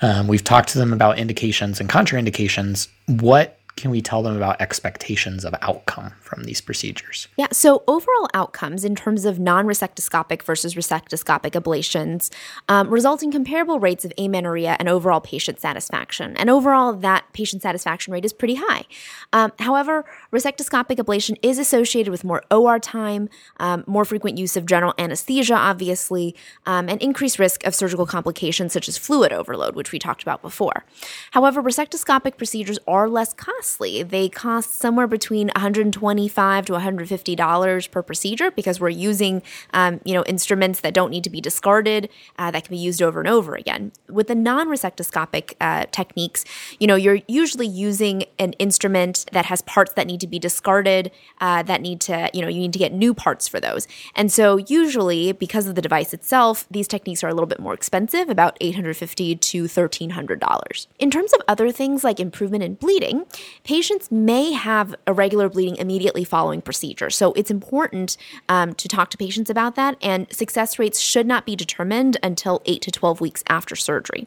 Um, 0.00 0.28
we've 0.28 0.44
talked 0.44 0.70
to 0.70 0.78
them 0.78 0.94
about 0.94 1.18
indications 1.18 1.78
and 1.78 1.90
contraindications. 1.90 2.88
What 3.06 3.58
can 3.76 3.90
we 3.90 4.00
tell 4.00 4.22
them 4.22 4.36
about 4.36 4.58
expectations 4.58 5.44
of 5.44 5.54
outcome 5.60 6.12
from 6.20 6.44
these 6.44 6.62
procedures? 6.62 7.28
Yeah, 7.36 7.48
so 7.52 7.84
overall 7.86 8.26
outcomes 8.32 8.84
in 8.86 8.94
terms 8.94 9.26
of 9.26 9.38
non 9.38 9.66
resectoscopic 9.66 10.42
versus 10.42 10.74
resectoscopic 10.74 11.50
ablations 11.52 12.30
um, 12.70 12.88
result 12.88 13.22
in 13.22 13.30
comparable 13.30 13.78
rates 13.78 14.06
of 14.06 14.14
amenorrhea 14.16 14.76
and 14.78 14.88
overall 14.88 15.20
patient 15.20 15.60
satisfaction. 15.60 16.34
And 16.38 16.48
overall, 16.48 16.94
that 16.94 17.30
patient 17.34 17.60
satisfaction 17.60 18.14
rate 18.14 18.24
is 18.24 18.32
pretty 18.32 18.54
high. 18.54 18.84
Um, 19.34 19.52
however, 19.58 20.06
resectoscopic 20.32 20.96
ablation 20.96 21.36
is 21.42 21.58
associated 21.58 22.10
with 22.10 22.24
more 22.24 22.42
OR 22.50 22.78
time, 22.78 23.28
um, 23.60 23.84
more 23.86 24.06
frequent 24.06 24.38
use 24.38 24.56
of 24.56 24.64
general 24.64 24.94
anesthesia, 24.98 25.54
obviously, 25.54 26.34
um, 26.64 26.88
and 26.88 27.00
increased 27.02 27.38
risk 27.38 27.62
of 27.66 27.74
surgical 27.74 28.06
complications 28.06 28.72
such 28.72 28.88
as 28.88 28.96
fluid 28.96 29.34
overload, 29.34 29.76
which 29.76 29.92
we 29.92 29.98
talked 29.98 30.22
about 30.22 30.40
before. 30.40 30.86
However, 31.32 31.62
resectoscopic 31.62 32.38
procedures 32.38 32.78
are 32.88 33.06
less 33.06 33.34
costly 33.34 33.65
costly. 33.66 34.04
They 34.04 34.28
cost 34.28 34.74
somewhere 34.76 35.08
between 35.08 35.48
125 35.48 36.66
to 36.66 36.72
150 36.72 37.34
dollars 37.34 37.88
per 37.88 38.00
procedure 38.00 38.52
because 38.52 38.78
we're 38.78 38.90
using, 38.90 39.42
um, 39.74 40.00
you 40.04 40.14
know, 40.14 40.22
instruments 40.24 40.80
that 40.80 40.94
don't 40.94 41.10
need 41.10 41.24
to 41.24 41.30
be 41.30 41.40
discarded 41.40 42.08
uh, 42.38 42.52
that 42.52 42.64
can 42.64 42.70
be 42.70 42.78
used 42.78 43.02
over 43.02 43.18
and 43.18 43.28
over 43.28 43.56
again. 43.56 43.90
With 44.08 44.28
the 44.28 44.36
non-resectoscopic 44.36 45.54
uh, 45.60 45.86
techniques, 45.90 46.44
you 46.78 46.86
know, 46.86 46.94
you're 46.94 47.18
usually 47.26 47.66
using 47.66 48.24
an 48.38 48.52
instrument 48.52 49.26
that 49.32 49.46
has 49.46 49.62
parts 49.62 49.94
that 49.94 50.06
need 50.06 50.20
to 50.20 50.28
be 50.28 50.38
discarded, 50.38 51.10
uh, 51.40 51.64
that 51.64 51.80
need 51.80 52.00
to, 52.02 52.30
you 52.32 52.42
know, 52.42 52.48
you 52.48 52.60
need 52.60 52.72
to 52.72 52.78
get 52.78 52.92
new 52.92 53.14
parts 53.14 53.48
for 53.48 53.58
those. 53.58 53.88
And 54.14 54.30
so 54.30 54.58
usually, 54.58 55.32
because 55.32 55.66
of 55.66 55.74
the 55.74 55.82
device 55.82 56.14
itself, 56.14 56.66
these 56.70 56.86
techniques 56.86 57.24
are 57.24 57.28
a 57.28 57.34
little 57.34 57.48
bit 57.48 57.58
more 57.58 57.74
expensive, 57.74 58.28
about 58.28 58.56
850 58.60 59.34
to 59.34 59.62
1300 59.62 60.38
dollars. 60.38 60.86
In 61.00 61.10
terms 61.10 61.32
of 61.32 61.40
other 61.48 61.72
things 61.72 62.04
like 62.04 62.20
improvement 62.20 62.62
in 62.62 62.74
bleeding, 62.74 63.26
patients 63.64 64.10
may 64.10 64.52
have 64.52 64.94
irregular 65.06 65.48
bleeding 65.48 65.76
immediately 65.76 66.24
following 66.24 66.60
procedure. 66.60 67.10
So 67.10 67.32
it's 67.32 67.50
important 67.50 68.16
um, 68.48 68.74
to 68.74 68.88
talk 68.88 69.10
to 69.10 69.16
patients 69.16 69.50
about 69.50 69.74
that, 69.76 69.96
and 70.02 70.30
success 70.32 70.78
rates 70.78 71.00
should 71.00 71.26
not 71.26 71.46
be 71.46 71.56
determined 71.56 72.16
until 72.22 72.62
8 72.66 72.82
to 72.82 72.90
12 72.90 73.20
weeks 73.20 73.44
after 73.48 73.76
surgery. 73.76 74.26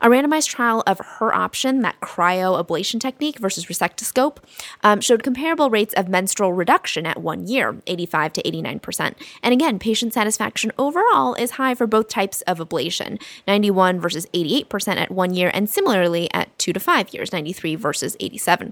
A 0.00 0.08
randomized 0.08 0.48
trial 0.48 0.82
of 0.86 0.98
Her 0.98 1.34
Option, 1.34 1.82
that 1.82 2.00
cryoablation 2.00 3.00
technique 3.00 3.38
versus 3.38 3.66
resectoscope, 3.66 4.38
um, 4.82 5.00
showed 5.00 5.22
comparable 5.22 5.70
rates 5.70 5.94
of 5.94 6.08
menstrual 6.08 6.52
reduction 6.52 7.06
at 7.06 7.20
one 7.20 7.46
year, 7.46 7.76
85 7.86 8.34
to 8.34 8.42
89%. 8.42 9.14
And 9.42 9.52
again, 9.52 9.78
patient 9.78 10.12
satisfaction 10.12 10.72
overall 10.78 11.34
is 11.34 11.52
high 11.52 11.74
for 11.74 11.86
both 11.86 12.08
types 12.08 12.42
of 12.42 12.58
ablation, 12.58 13.20
91 13.46 14.00
versus 14.00 14.26
88% 14.34 14.96
at 14.96 15.10
one 15.10 15.34
year, 15.34 15.50
and 15.54 15.68
similarly 15.68 16.28
at 16.32 16.56
two 16.58 16.72
to 16.72 16.80
five 16.80 17.12
years, 17.12 17.32
93 17.32 17.74
versus 17.76 18.16
87%. 18.16 18.63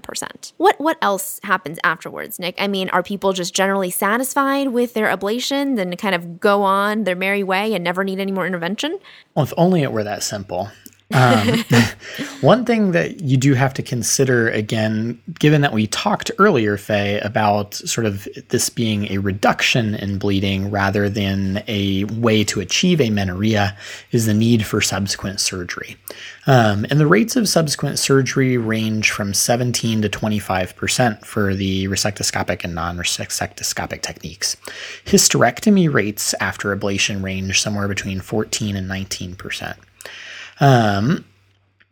What, 0.57 0.79
what 0.79 0.97
else 1.01 1.39
happens 1.43 1.79
afterwards, 1.83 2.39
Nick? 2.39 2.55
I 2.57 2.67
mean, 2.67 2.89
are 2.89 3.03
people 3.03 3.33
just 3.33 3.53
generally 3.53 3.89
satisfied 3.89 4.69
with 4.69 4.93
their 4.93 5.15
ablation 5.15 5.79
and 5.79 5.97
kind 5.97 6.15
of 6.15 6.39
go 6.39 6.63
on 6.63 7.03
their 7.03 7.15
merry 7.15 7.43
way 7.43 7.73
and 7.73 7.83
never 7.83 8.03
need 8.03 8.19
any 8.19 8.31
more 8.31 8.47
intervention? 8.47 8.99
Well, 9.35 9.43
if 9.43 9.53
only 9.57 9.83
it 9.83 9.91
were 9.91 10.03
that 10.03 10.23
simple. 10.23 10.69
Um, 11.13 11.63
one 12.41 12.65
thing 12.65 12.91
that 12.91 13.21
you 13.21 13.37
do 13.37 13.53
have 13.53 13.73
to 13.75 13.83
consider 13.83 14.49
again, 14.49 15.21
given 15.39 15.61
that 15.61 15.73
we 15.73 15.87
talked 15.87 16.31
earlier, 16.39 16.77
Faye, 16.77 17.19
about 17.19 17.75
sort 17.75 18.05
of 18.05 18.27
this 18.49 18.69
being 18.69 19.11
a 19.11 19.19
reduction 19.19 19.95
in 19.95 20.17
bleeding 20.17 20.69
rather 20.69 21.09
than 21.09 21.63
a 21.67 22.03
way 22.05 22.43
to 22.45 22.59
achieve 22.59 22.99
amenorrhea, 22.99 23.77
is 24.11 24.25
the 24.25 24.33
need 24.33 24.65
for 24.65 24.81
subsequent 24.81 25.39
surgery. 25.39 25.95
Um, 26.45 26.85
and 26.89 26.99
the 26.99 27.07
rates 27.07 27.35
of 27.35 27.47
subsequent 27.47 27.99
surgery 27.99 28.57
range 28.57 29.11
from 29.11 29.33
17 29.33 30.01
to 30.01 30.09
25% 30.09 31.25
for 31.25 31.53
the 31.53 31.87
resectoscopic 31.87 32.63
and 32.63 32.75
non 32.75 32.97
resectoscopic 32.97 34.01
techniques. 34.01 34.57
Hysterectomy 35.05 35.91
rates 35.91 36.33
after 36.39 36.75
ablation 36.75 37.23
range 37.23 37.61
somewhere 37.61 37.87
between 37.87 38.19
14 38.19 38.75
and 38.75 38.89
19%. 38.89 39.75
Um, 40.59 41.25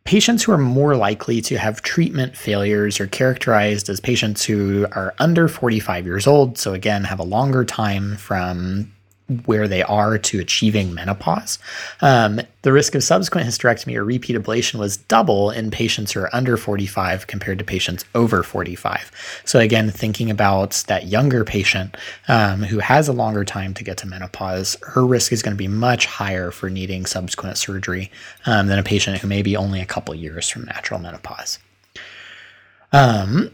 patients 0.04 0.44
who 0.44 0.52
are 0.52 0.58
more 0.58 0.96
likely 0.96 1.42
to 1.42 1.58
have 1.58 1.82
treatment 1.82 2.36
failures 2.36 3.00
are 3.00 3.08
characterized 3.08 3.90
as 3.90 4.00
patients 4.00 4.44
who 4.44 4.88
are 4.92 5.14
under 5.20 5.48
45 5.48 6.06
years 6.06 6.28
old. 6.28 6.58
So, 6.58 6.74
again, 6.74 7.04
have 7.04 7.20
a 7.20 7.24
longer 7.24 7.64
time 7.64 8.18
from 8.18 8.92
where 9.46 9.68
they 9.68 9.84
are 9.84 10.18
to 10.18 10.40
achieving 10.40 10.94
menopause. 10.94 11.60
Um, 12.02 12.42
the 12.62 12.72
risk 12.72 12.96
of 12.96 13.04
subsequent 13.04 13.48
hysterectomy 13.48 13.96
or 13.96 14.04
repeat 14.04 14.36
ablation 14.36 14.76
was 14.76 14.98
double 14.98 15.50
in 15.50 15.72
patients 15.72 16.12
who 16.12 16.22
are 16.22 16.36
under 16.36 16.58
45 16.58 17.28
compared 17.28 17.60
to 17.60 17.66
patients 17.66 18.06
over 18.14 18.44
45. 18.44 19.42
So, 19.46 19.60
again, 19.60 19.90
thinking 19.90 20.30
about 20.30 20.84
that 20.88 21.08
younger 21.08 21.44
patient 21.44 21.98
um, 22.28 22.64
who 22.64 22.80
has 22.80 23.08
a 23.08 23.14
longer 23.14 23.44
time 23.44 23.74
to 23.76 23.84
get 23.84 23.98
to 23.98 24.08
menopause, 24.08 24.78
her 24.82 25.06
risk 25.06 25.32
is 25.32 25.42
going 25.42 25.56
to 25.56 25.58
be 25.58 25.68
much 25.68 26.06
higher 26.06 26.52
for 26.52 26.70
needing 26.70 27.06
subsequent 27.06 27.58
surgery 27.58 28.12
um, 28.46 28.68
than 28.68 28.80
a 28.80 28.84
patient 28.84 29.18
who 29.18 29.28
may 29.28 29.42
be 29.42 29.58
only 29.58 29.82
a 29.82 29.86
couple 29.86 30.14
years 30.14 30.48
from 30.50 30.66
natural 30.66 31.00
menopause. 31.00 31.58
Um, 32.94 33.52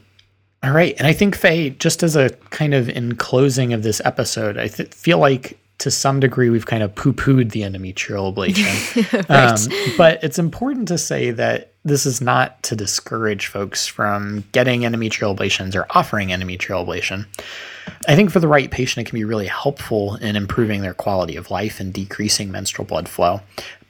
all 0.64 0.72
right. 0.72 0.96
And 0.98 1.08
I 1.08 1.14
think, 1.14 1.36
Faye, 1.36 1.70
just 1.70 2.04
as 2.04 2.16
a 2.16 2.32
kind 2.50 2.74
of 2.74 2.90
in 2.90 3.16
closing 3.16 3.74
of 3.74 3.84
this 3.84 4.02
episode, 4.04 4.58
I 4.58 4.68
th- 4.68 4.94
feel 4.94 5.20
like 5.20 5.58
to 5.80 5.92
some 5.92 6.20
degree, 6.20 6.50
we've 6.50 6.66
kind 6.66 6.82
of 6.82 6.96
poo 6.96 7.14
pooed 7.14 7.52
the 7.52 7.62
endometrial 7.62 8.34
ablation. 8.34 9.30
right. 9.30 9.92
um, 9.92 9.96
but 9.98 10.24
it's 10.24 10.40
important 10.40 10.88
to 10.88 10.98
say 10.98 11.32
that 11.32 11.74
this 11.84 12.06
is 12.06 12.20
not 12.20 12.62
to 12.64 12.76
discourage 12.76 13.48
folks 13.48 13.88
from 13.88 14.44
getting 14.52 14.82
endometrial 14.82 15.36
ablations 15.36 15.76
or 15.76 15.86
offering 15.92 16.30
endometrial 16.30 16.86
ablation. 16.86 17.26
I 18.08 18.16
think 18.16 18.32
for 18.32 18.40
the 18.40 18.48
right 18.48 18.70
patient, 18.70 19.08
it 19.08 19.10
can 19.10 19.18
be 19.18 19.24
really 19.24 19.48
helpful 19.48 20.16
in 20.16 20.36
improving 20.36 20.82
their 20.82 20.94
quality 20.94 21.36
of 21.36 21.52
life 21.52 21.80
and 21.80 21.94
decreasing 21.94 22.52
menstrual 22.52 22.86
blood 22.86 23.08
flow. 23.08 23.42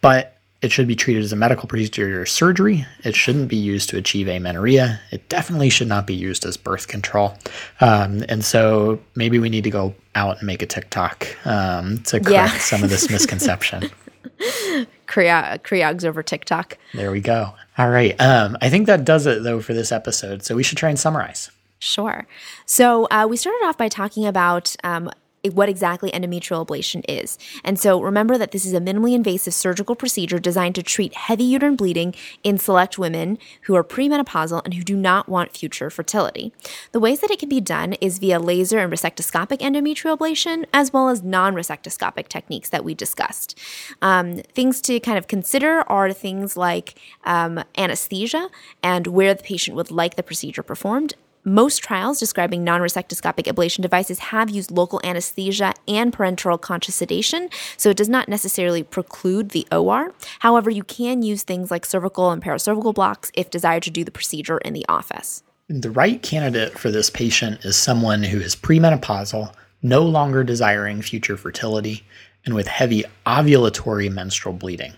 But 0.02 0.37
it 0.62 0.72
should 0.72 0.88
be 0.88 0.96
treated 0.96 1.24
as 1.24 1.32
a 1.32 1.36
medical 1.36 1.68
procedure 1.68 2.22
or 2.22 2.26
surgery. 2.26 2.86
It 3.04 3.16
shouldn't 3.16 3.48
be 3.48 3.58
used 3.58 3.90
to 3.90 3.98
achieve 3.98 4.28
amenorrhea. 4.28 5.00
It 5.12 5.30
definitely 5.30 5.70
should 5.70 5.88
not 5.88 6.08
be 6.08 6.16
used 6.16 6.46
as 6.46 6.58
birth 6.58 6.88
control. 6.88 7.38
Um, 7.80 8.24
and 8.28 8.44
so 8.44 9.00
maybe 9.16 9.38
we 9.38 9.50
need 9.50 9.64
to 9.66 9.70
go 9.70 9.94
out 10.16 10.38
and 10.38 10.48
make 10.48 10.64
a 10.64 10.66
TikTok 10.66 11.28
um, 11.46 12.00
to 12.06 12.20
correct 12.20 12.32
yeah. 12.32 12.58
some 12.58 12.84
of 12.84 12.90
this 12.90 13.10
misconception. 13.10 13.92
Creogs 15.08 16.06
over 16.06 16.24
TikTok. 16.24 16.78
There 16.94 17.12
we 17.12 17.22
go. 17.22 17.54
All 17.78 17.90
right. 17.90 18.20
Um, 18.20 18.58
I 18.62 18.70
think 18.70 18.88
that 18.88 19.06
does 19.06 19.28
it, 19.28 19.44
though, 19.44 19.62
for 19.62 19.74
this 19.74 19.92
episode. 19.92 20.44
So 20.44 20.56
we 20.56 20.64
should 20.64 20.78
try 20.78 20.90
and 20.90 21.00
summarize. 21.00 21.52
Sure. 21.80 22.26
So 22.66 23.06
uh, 23.12 23.28
we 23.30 23.38
started 23.38 23.64
off 23.66 23.78
by 23.78 23.88
talking 23.88 24.26
about 24.26 24.76
um, 24.84 25.12
what 25.50 25.70
exactly 25.70 26.12
endometrial 26.12 26.66
ablation 26.66 27.04
is. 27.08 27.38
And 27.64 27.80
so 27.80 28.02
remember 28.02 28.38
that 28.38 28.52
this 28.52 28.66
is 28.66 28.74
a 28.74 28.80
minimally 28.80 29.14
invasive 29.14 29.54
surgical 29.54 29.96
procedure 29.96 30.40
designed 30.40 30.76
to 30.76 30.84
treat 30.84 31.16
heavy 31.16 31.44
uterine 31.44 31.76
bleeding 31.76 32.14
in 32.44 32.58
select 32.58 32.98
women 32.98 33.38
who 33.64 33.76
are 33.76 33.84
premenopausal 33.84 34.62
and 34.64 34.74
who 34.74 34.84
do 34.84 34.96
not 34.96 35.30
want 35.30 35.56
future 35.56 35.90
fertility. 35.90 36.52
The 36.92 37.00
ways 37.00 37.20
that 37.22 37.32
it 37.32 37.40
can 37.40 37.50
be 37.50 37.62
done 37.62 37.94
is 37.94 38.20
via 38.20 38.40
laser 38.40 38.80
and 38.80 38.92
resectoscopic 38.92 39.60
endometrial 39.60 40.18
ablation, 40.18 40.66
as 40.74 40.94
well 40.94 41.10
as 41.10 41.24
non 41.24 41.54
resectoscopic 41.54 42.28
techniques 42.28 42.70
that 42.70 42.84
we 42.84 42.94
discussed. 42.94 43.58
Um, 44.02 44.38
things 44.54 44.82
to 44.82 45.00
kind 45.00 45.18
of 45.18 45.28
consider 45.28 45.82
are 45.88 46.12
things 46.14 46.58
like 46.58 46.96
um, 47.26 47.64
anesthesia 47.78 48.50
and 48.84 49.08
where 49.08 49.34
the 49.34 49.44
patient 49.44 49.76
would 49.76 49.92
like 49.92 50.16
the 50.16 50.24
procedure 50.24 50.64
performed, 50.64 51.16
most 51.48 51.78
trials 51.82 52.20
describing 52.20 52.64
non 52.64 52.82
resectoscopic 52.82 53.46
ablation 53.46 53.82
devices 53.82 54.20
have 54.20 54.50
used 54.50 54.70
local 54.70 55.00
anesthesia 55.04 55.74
and 55.88 56.12
parenteral 56.12 56.60
conscious 56.60 56.96
sedation, 56.96 57.50
so 57.78 57.90
it 57.90 57.98
does 57.98 58.10
not 58.10 58.28
necessarily 58.28 58.84
preclude 58.84 59.52
the 59.52 59.66
OR. 59.72 60.14
However, 60.40 60.70
you 60.70 60.84
can 60.84 61.22
use 61.22 61.44
things 61.44 61.72
like 61.72 61.86
cervical 61.86 62.32
and 62.32 62.44
paracervical 62.44 62.94
blocks 62.94 63.32
if 63.34 63.50
desired 63.50 63.84
to 63.84 63.92
do 63.92 64.04
the 64.04 64.12
procedure 64.12 64.58
in 64.58 64.74
the 64.74 64.86
office. 64.90 65.42
The 65.70 65.92
right 65.92 66.22
candidate 66.22 66.78
for 66.78 66.92
this 66.92 67.10
patient 67.10 67.64
is 67.64 67.76
someone 67.76 68.24
who 68.24 68.40
is 68.40 68.56
premenopausal, 68.56 69.54
no 69.82 70.04
longer 70.04 70.44
desiring 70.44 71.02
future 71.02 71.38
fertility, 71.38 72.06
and 72.46 72.56
with 72.56 72.68
heavy 72.68 73.04
ovulatory 73.26 74.12
menstrual 74.12 74.54
bleeding. 74.54 74.94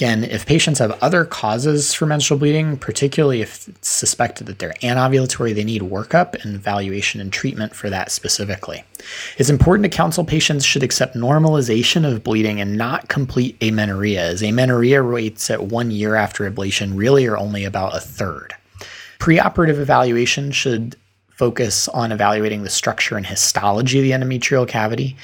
Again, 0.00 0.24
if 0.24 0.44
patients 0.44 0.80
have 0.80 0.98
other 1.00 1.24
causes 1.24 1.94
for 1.94 2.04
menstrual 2.04 2.40
bleeding, 2.40 2.76
particularly 2.76 3.42
if 3.42 3.68
it's 3.68 3.88
suspected 3.88 4.48
that 4.48 4.58
they're 4.58 4.74
anovulatory, 4.82 5.54
they 5.54 5.62
need 5.62 5.82
workup 5.82 6.34
and 6.42 6.56
evaluation 6.56 7.20
and 7.20 7.32
treatment 7.32 7.76
for 7.76 7.88
that 7.90 8.10
specifically. 8.10 8.82
It's 9.38 9.50
important 9.50 9.84
to 9.84 9.96
counsel 9.96 10.24
patients 10.24 10.64
should 10.64 10.82
accept 10.82 11.14
normalization 11.14 12.04
of 12.04 12.24
bleeding 12.24 12.60
and 12.60 12.76
not 12.76 13.08
complete 13.08 13.56
amenorrhea, 13.62 14.20
as 14.20 14.42
amenorrhea 14.42 15.00
rates 15.00 15.48
at 15.48 15.66
one 15.66 15.92
year 15.92 16.16
after 16.16 16.50
ablation 16.50 16.96
really 16.96 17.24
are 17.28 17.38
only 17.38 17.64
about 17.64 17.94
a 17.94 18.00
third. 18.00 18.52
Preoperative 19.20 19.78
evaluation 19.78 20.50
should 20.50 20.96
focus 21.30 21.86
on 21.86 22.10
evaluating 22.10 22.64
the 22.64 22.70
structure 22.70 23.16
and 23.16 23.26
histology 23.26 23.98
of 23.98 24.02
the 24.02 24.10
endometrial 24.10 24.66
cavity. 24.66 25.16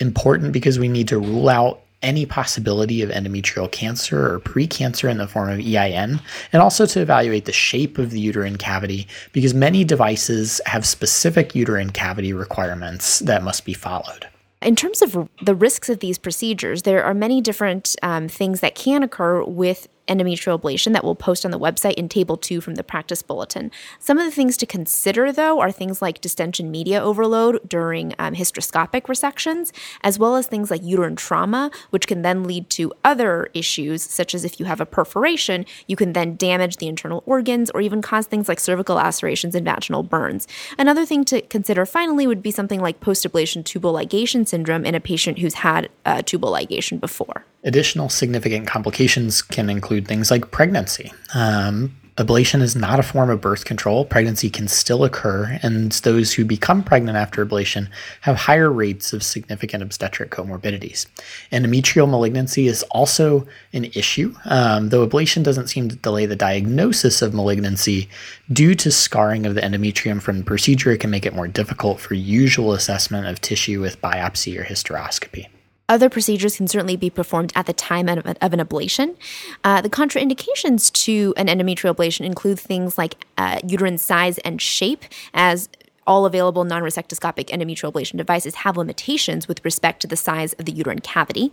Important 0.00 0.52
because 0.52 0.80
we 0.80 0.88
need 0.88 1.06
to 1.06 1.18
rule 1.20 1.48
out 1.48 1.82
any 2.02 2.26
possibility 2.26 3.02
of 3.02 3.10
endometrial 3.10 3.70
cancer 3.70 4.34
or 4.34 4.40
precancer 4.40 5.10
in 5.10 5.18
the 5.18 5.28
form 5.28 5.50
of 5.50 5.58
EIN, 5.58 6.20
and 6.52 6.62
also 6.62 6.86
to 6.86 7.00
evaluate 7.00 7.44
the 7.44 7.52
shape 7.52 7.98
of 7.98 8.10
the 8.10 8.20
uterine 8.20 8.56
cavity 8.56 9.06
because 9.32 9.54
many 9.54 9.84
devices 9.84 10.60
have 10.66 10.86
specific 10.86 11.54
uterine 11.54 11.90
cavity 11.90 12.32
requirements 12.32 13.20
that 13.20 13.42
must 13.42 13.64
be 13.64 13.74
followed. 13.74 14.26
In 14.62 14.76
terms 14.76 15.00
of 15.00 15.28
the 15.42 15.54
risks 15.54 15.88
of 15.88 16.00
these 16.00 16.18
procedures, 16.18 16.82
there 16.82 17.02
are 17.02 17.14
many 17.14 17.40
different 17.40 17.96
um, 18.02 18.28
things 18.28 18.60
that 18.60 18.74
can 18.74 19.02
occur 19.02 19.42
with 19.42 19.88
endometrial 20.10 20.60
ablation 20.60 20.92
that 20.92 21.04
we'll 21.04 21.14
post 21.14 21.44
on 21.44 21.52
the 21.52 21.58
website 21.58 21.94
in 21.94 22.08
table 22.08 22.36
two 22.36 22.60
from 22.60 22.74
the 22.74 22.82
practice 22.82 23.22
bulletin. 23.22 23.70
Some 23.98 24.18
of 24.18 24.24
the 24.24 24.30
things 24.30 24.56
to 24.58 24.66
consider, 24.66 25.32
though, 25.32 25.60
are 25.60 25.72
things 25.72 26.02
like 26.02 26.20
distension 26.20 26.70
media 26.70 27.00
overload 27.00 27.66
during 27.68 28.14
um, 28.18 28.34
hysteroscopic 28.34 29.02
resections, 29.02 29.72
as 30.02 30.18
well 30.18 30.36
as 30.36 30.46
things 30.46 30.70
like 30.70 30.82
uterine 30.82 31.16
trauma, 31.16 31.70
which 31.90 32.06
can 32.06 32.22
then 32.22 32.44
lead 32.44 32.68
to 32.70 32.92
other 33.04 33.48
issues, 33.54 34.02
such 34.02 34.34
as 34.34 34.44
if 34.44 34.58
you 34.58 34.66
have 34.66 34.80
a 34.80 34.86
perforation, 34.86 35.64
you 35.86 35.96
can 35.96 36.12
then 36.12 36.36
damage 36.36 36.76
the 36.78 36.88
internal 36.88 37.22
organs 37.24 37.70
or 37.70 37.80
even 37.80 38.02
cause 38.02 38.26
things 38.26 38.48
like 38.48 38.60
cervical 38.60 38.96
lacerations 38.96 39.54
and 39.54 39.64
vaginal 39.64 40.02
burns. 40.02 40.48
Another 40.78 41.06
thing 41.06 41.24
to 41.26 41.40
consider 41.42 41.86
finally 41.86 42.26
would 42.26 42.42
be 42.42 42.50
something 42.50 42.80
like 42.80 43.00
post 43.00 43.26
ablation 43.26 43.64
tubal 43.64 43.94
ligation 43.94 44.46
syndrome 44.46 44.84
in 44.84 44.94
a 44.94 45.00
patient 45.00 45.38
who's 45.38 45.54
had 45.54 45.88
uh, 46.04 46.22
tubal 46.22 46.52
ligation 46.52 46.98
before. 46.98 47.44
Additional 47.62 48.08
significant 48.08 48.66
complications 48.66 49.42
can 49.42 49.68
include 49.68 50.08
things 50.08 50.30
like 50.30 50.50
pregnancy. 50.50 51.12
Um, 51.34 51.94
Ablation 52.20 52.60
is 52.60 52.76
not 52.76 52.98
a 52.98 53.02
form 53.02 53.30
of 53.30 53.40
birth 53.40 53.64
control. 53.64 54.04
Pregnancy 54.04 54.50
can 54.50 54.68
still 54.68 55.04
occur, 55.04 55.58
and 55.62 55.90
those 55.92 56.34
who 56.34 56.44
become 56.44 56.82
pregnant 56.82 57.16
after 57.16 57.44
ablation 57.44 57.88
have 58.20 58.36
higher 58.36 58.70
rates 58.70 59.14
of 59.14 59.22
significant 59.22 59.82
obstetric 59.82 60.30
comorbidities. 60.30 61.06
Endometrial 61.50 62.10
malignancy 62.10 62.66
is 62.66 62.82
also 62.90 63.46
an 63.72 63.86
issue, 63.94 64.34
um, 64.44 64.90
though 64.90 65.06
ablation 65.06 65.42
doesn't 65.42 65.68
seem 65.68 65.88
to 65.88 65.96
delay 65.96 66.26
the 66.26 66.36
diagnosis 66.36 67.22
of 67.22 67.32
malignancy 67.32 68.06
due 68.52 68.74
to 68.74 68.90
scarring 68.90 69.46
of 69.46 69.54
the 69.54 69.62
endometrium 69.62 70.20
from 70.20 70.38
the 70.38 70.44
procedure. 70.44 70.90
It 70.90 70.98
can 70.98 71.10
make 71.10 71.24
it 71.24 71.34
more 71.34 71.48
difficult 71.48 72.00
for 72.00 72.12
usual 72.12 72.74
assessment 72.74 73.28
of 73.28 73.40
tissue 73.40 73.80
with 73.80 74.02
biopsy 74.02 74.58
or 74.58 74.64
hysteroscopy. 74.64 75.46
Other 75.90 76.08
procedures 76.08 76.56
can 76.56 76.68
certainly 76.68 76.96
be 76.96 77.10
performed 77.10 77.52
at 77.56 77.66
the 77.66 77.72
time 77.72 78.08
of 78.08 78.24
an, 78.24 78.36
of 78.40 78.52
an 78.52 78.60
ablation. 78.60 79.16
Uh, 79.64 79.80
the 79.80 79.90
contraindications 79.90 80.92
to 81.04 81.34
an 81.36 81.48
endometrial 81.48 81.92
ablation 81.92 82.24
include 82.24 82.60
things 82.60 82.96
like 82.96 83.26
uh, 83.36 83.58
uterine 83.66 83.98
size 83.98 84.38
and 84.38 84.62
shape, 84.62 85.02
as 85.34 85.68
all 86.06 86.26
available 86.26 86.64
non 86.64 86.82
resectoscopic 86.82 87.46
endometrial 87.46 87.92
ablation 87.92 88.16
devices 88.16 88.56
have 88.56 88.76
limitations 88.76 89.48
with 89.48 89.64
respect 89.64 90.00
to 90.00 90.06
the 90.06 90.16
size 90.16 90.52
of 90.54 90.64
the 90.64 90.72
uterine 90.72 91.00
cavity. 91.00 91.52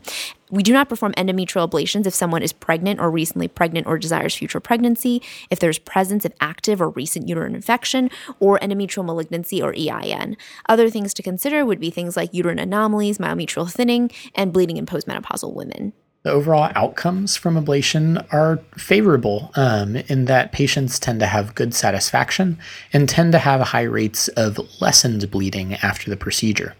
We 0.49 0.63
do 0.63 0.73
not 0.73 0.89
perform 0.89 1.13
endometrial 1.13 1.69
ablations 1.69 2.05
if 2.05 2.13
someone 2.13 2.41
is 2.41 2.53
pregnant 2.53 2.99
or 2.99 3.12
recently 3.12 3.47
pregnant 3.47 3.88
or 3.88 3.97
desires 3.97 4.36
future 4.36 4.60
pregnancy, 4.60 5.21
if 5.49 5.60
there's 5.60 5.79
presence 5.79 6.23
of 6.25 6.33
active 6.39 6.81
or 6.81 6.89
recent 6.89 7.27
uterine 7.27 7.55
infection, 7.55 8.10
or 8.39 8.57
endometrial 8.60 9.05
malignancy 9.05 9.62
or 9.62 9.73
EIN. 9.75 10.38
Other 10.69 10.89
things 10.89 11.13
to 11.15 11.23
consider 11.23 11.65
would 11.65 11.79
be 11.79 11.89
things 11.89 12.15
like 12.15 12.33
uterine 12.33 12.60
anomalies, 12.60 13.17
myometrial 13.17 13.71
thinning, 13.71 14.10
and 14.36 14.53
bleeding 14.53 14.77
in 14.77 14.86
postmenopausal 14.86 15.53
women 15.53 15.93
the 16.27 16.33
overall 16.33 16.69
outcomes 16.75 17.37
from 17.37 17.55
ablation 17.55 18.21
are 18.33 18.57
favorable 18.75 19.49
um, 19.55 19.95
in 19.95 20.25
that 20.25 20.51
patients 20.51 20.99
tend 20.99 21.21
to 21.21 21.25
have 21.25 21.55
good 21.55 21.73
satisfaction 21.73 22.57
and 22.91 23.07
tend 23.07 23.31
to 23.31 23.39
have 23.39 23.61
high 23.61 23.83
rates 23.83 24.27
of 24.29 24.59
lessened 24.81 25.31
bleeding 25.31 25.75
after 25.75 26.09
the 26.09 26.17
procedure. 26.17 26.75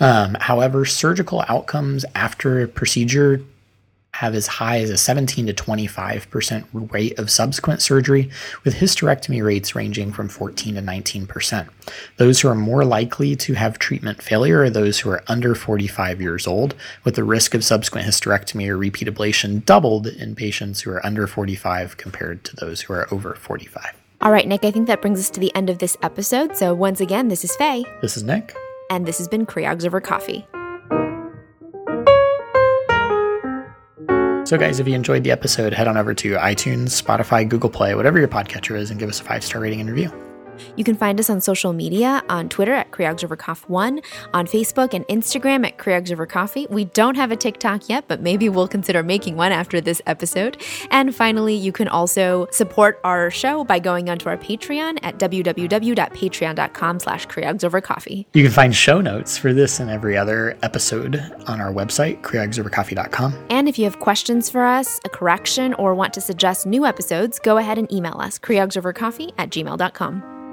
Um, 0.00 0.36
however, 0.38 0.84
surgical 0.84 1.42
outcomes 1.48 2.04
after 2.14 2.60
a 2.60 2.68
procedure 2.68 3.42
have 4.20 4.34
as 4.34 4.46
high 4.46 4.80
as 4.80 4.90
a 4.90 4.98
17 4.98 5.46
to 5.46 5.54
25% 5.54 6.92
rate 6.92 7.18
of 7.18 7.30
subsequent 7.30 7.80
surgery, 7.80 8.28
with 8.64 8.74
hysterectomy 8.74 9.42
rates 9.42 9.74
ranging 9.74 10.12
from 10.12 10.28
14 10.28 10.74
to 10.74 10.82
19%. 10.82 11.66
Those 12.18 12.38
who 12.38 12.48
are 12.48 12.54
more 12.54 12.84
likely 12.84 13.34
to 13.36 13.54
have 13.54 13.78
treatment 13.78 14.22
failure 14.22 14.60
are 14.60 14.68
those 14.68 15.00
who 15.00 15.08
are 15.08 15.22
under 15.26 15.54
45 15.54 16.20
years 16.20 16.46
old, 16.46 16.74
with 17.02 17.14
the 17.14 17.24
risk 17.24 17.54
of 17.54 17.64
subsequent 17.64 18.06
hysterectomy 18.06 18.68
or 18.68 18.76
repeat 18.76 19.08
ablation 19.08 19.64
doubled 19.64 20.06
in 20.06 20.34
patients 20.34 20.82
who 20.82 20.90
are 20.90 21.04
under 21.06 21.26
45 21.26 21.96
compared 21.96 22.44
to 22.44 22.54
those 22.56 22.82
who 22.82 22.92
are 22.92 23.08
over 23.10 23.34
45. 23.34 23.94
All 24.20 24.32
right, 24.32 24.46
Nick, 24.46 24.66
I 24.66 24.70
think 24.70 24.86
that 24.88 25.00
brings 25.00 25.18
us 25.18 25.30
to 25.30 25.40
the 25.40 25.54
end 25.54 25.70
of 25.70 25.78
this 25.78 25.96
episode. 26.02 26.58
So, 26.58 26.74
once 26.74 27.00
again, 27.00 27.28
this 27.28 27.42
is 27.42 27.56
Faye. 27.56 27.86
This 28.02 28.18
is 28.18 28.22
Nick. 28.22 28.54
And 28.90 29.06
this 29.06 29.16
has 29.16 29.28
been 29.28 29.46
Creogs 29.46 29.86
Over 29.86 30.02
Coffee. 30.02 30.46
So, 34.50 34.58
guys, 34.58 34.80
if 34.80 34.88
you 34.88 34.96
enjoyed 34.96 35.22
the 35.22 35.30
episode, 35.30 35.72
head 35.72 35.86
on 35.86 35.96
over 35.96 36.12
to 36.12 36.32
iTunes, 36.34 37.00
Spotify, 37.00 37.48
Google 37.48 37.70
Play, 37.70 37.94
whatever 37.94 38.18
your 38.18 38.26
podcatcher 38.26 38.76
is, 38.76 38.90
and 38.90 38.98
give 38.98 39.08
us 39.08 39.20
a 39.20 39.22
five 39.22 39.44
star 39.44 39.60
rating 39.60 39.80
and 39.80 39.88
review. 39.88 40.29
You 40.76 40.84
can 40.84 40.94
find 40.94 41.18
us 41.20 41.30
on 41.30 41.40
social 41.40 41.72
media 41.72 42.22
on 42.28 42.48
Twitter 42.48 42.72
at 42.72 42.90
Creogsovercoff1, 42.90 44.04
on 44.34 44.46
Facebook 44.46 44.94
and 44.94 45.06
Instagram 45.08 45.66
at 45.66 45.78
Creogsovercoffee. 45.78 46.70
We 46.70 46.86
don't 46.86 47.16
have 47.16 47.30
a 47.30 47.36
TikTok 47.36 47.88
yet, 47.88 48.04
but 48.08 48.20
maybe 48.20 48.48
we'll 48.48 48.68
consider 48.68 49.02
making 49.02 49.36
one 49.36 49.52
after 49.52 49.80
this 49.80 50.00
episode. 50.06 50.60
And 50.90 51.14
finally, 51.14 51.54
you 51.54 51.72
can 51.72 51.88
also 51.88 52.46
support 52.50 53.00
our 53.04 53.30
show 53.30 53.64
by 53.64 53.78
going 53.78 54.08
onto 54.10 54.28
our 54.28 54.36
Patreon 54.36 54.98
at 55.02 55.18
www.patreon.com 55.18 57.00
slash 57.00 57.26
Creogsovercoffee. 57.26 58.26
You 58.32 58.42
can 58.42 58.52
find 58.52 58.74
show 58.74 59.00
notes 59.00 59.36
for 59.36 59.52
this 59.52 59.80
and 59.80 59.90
every 59.90 60.16
other 60.16 60.56
episode 60.62 61.16
on 61.46 61.60
our 61.60 61.72
website, 61.72 62.20
creogsovercoffee.com. 62.22 63.46
And 63.50 63.68
if 63.68 63.78
you 63.78 63.84
have 63.84 63.98
questions 64.00 64.50
for 64.50 64.64
us, 64.64 65.00
a 65.04 65.08
correction, 65.08 65.74
or 65.74 65.94
want 65.94 66.12
to 66.14 66.20
suggest 66.20 66.66
new 66.66 66.86
episodes, 66.86 67.38
go 67.38 67.58
ahead 67.58 67.78
and 67.78 67.90
email 67.92 68.18
us, 68.18 68.38
creogsovercoffee 68.38 69.32
at 69.38 69.50
gmail.com. 69.50 70.49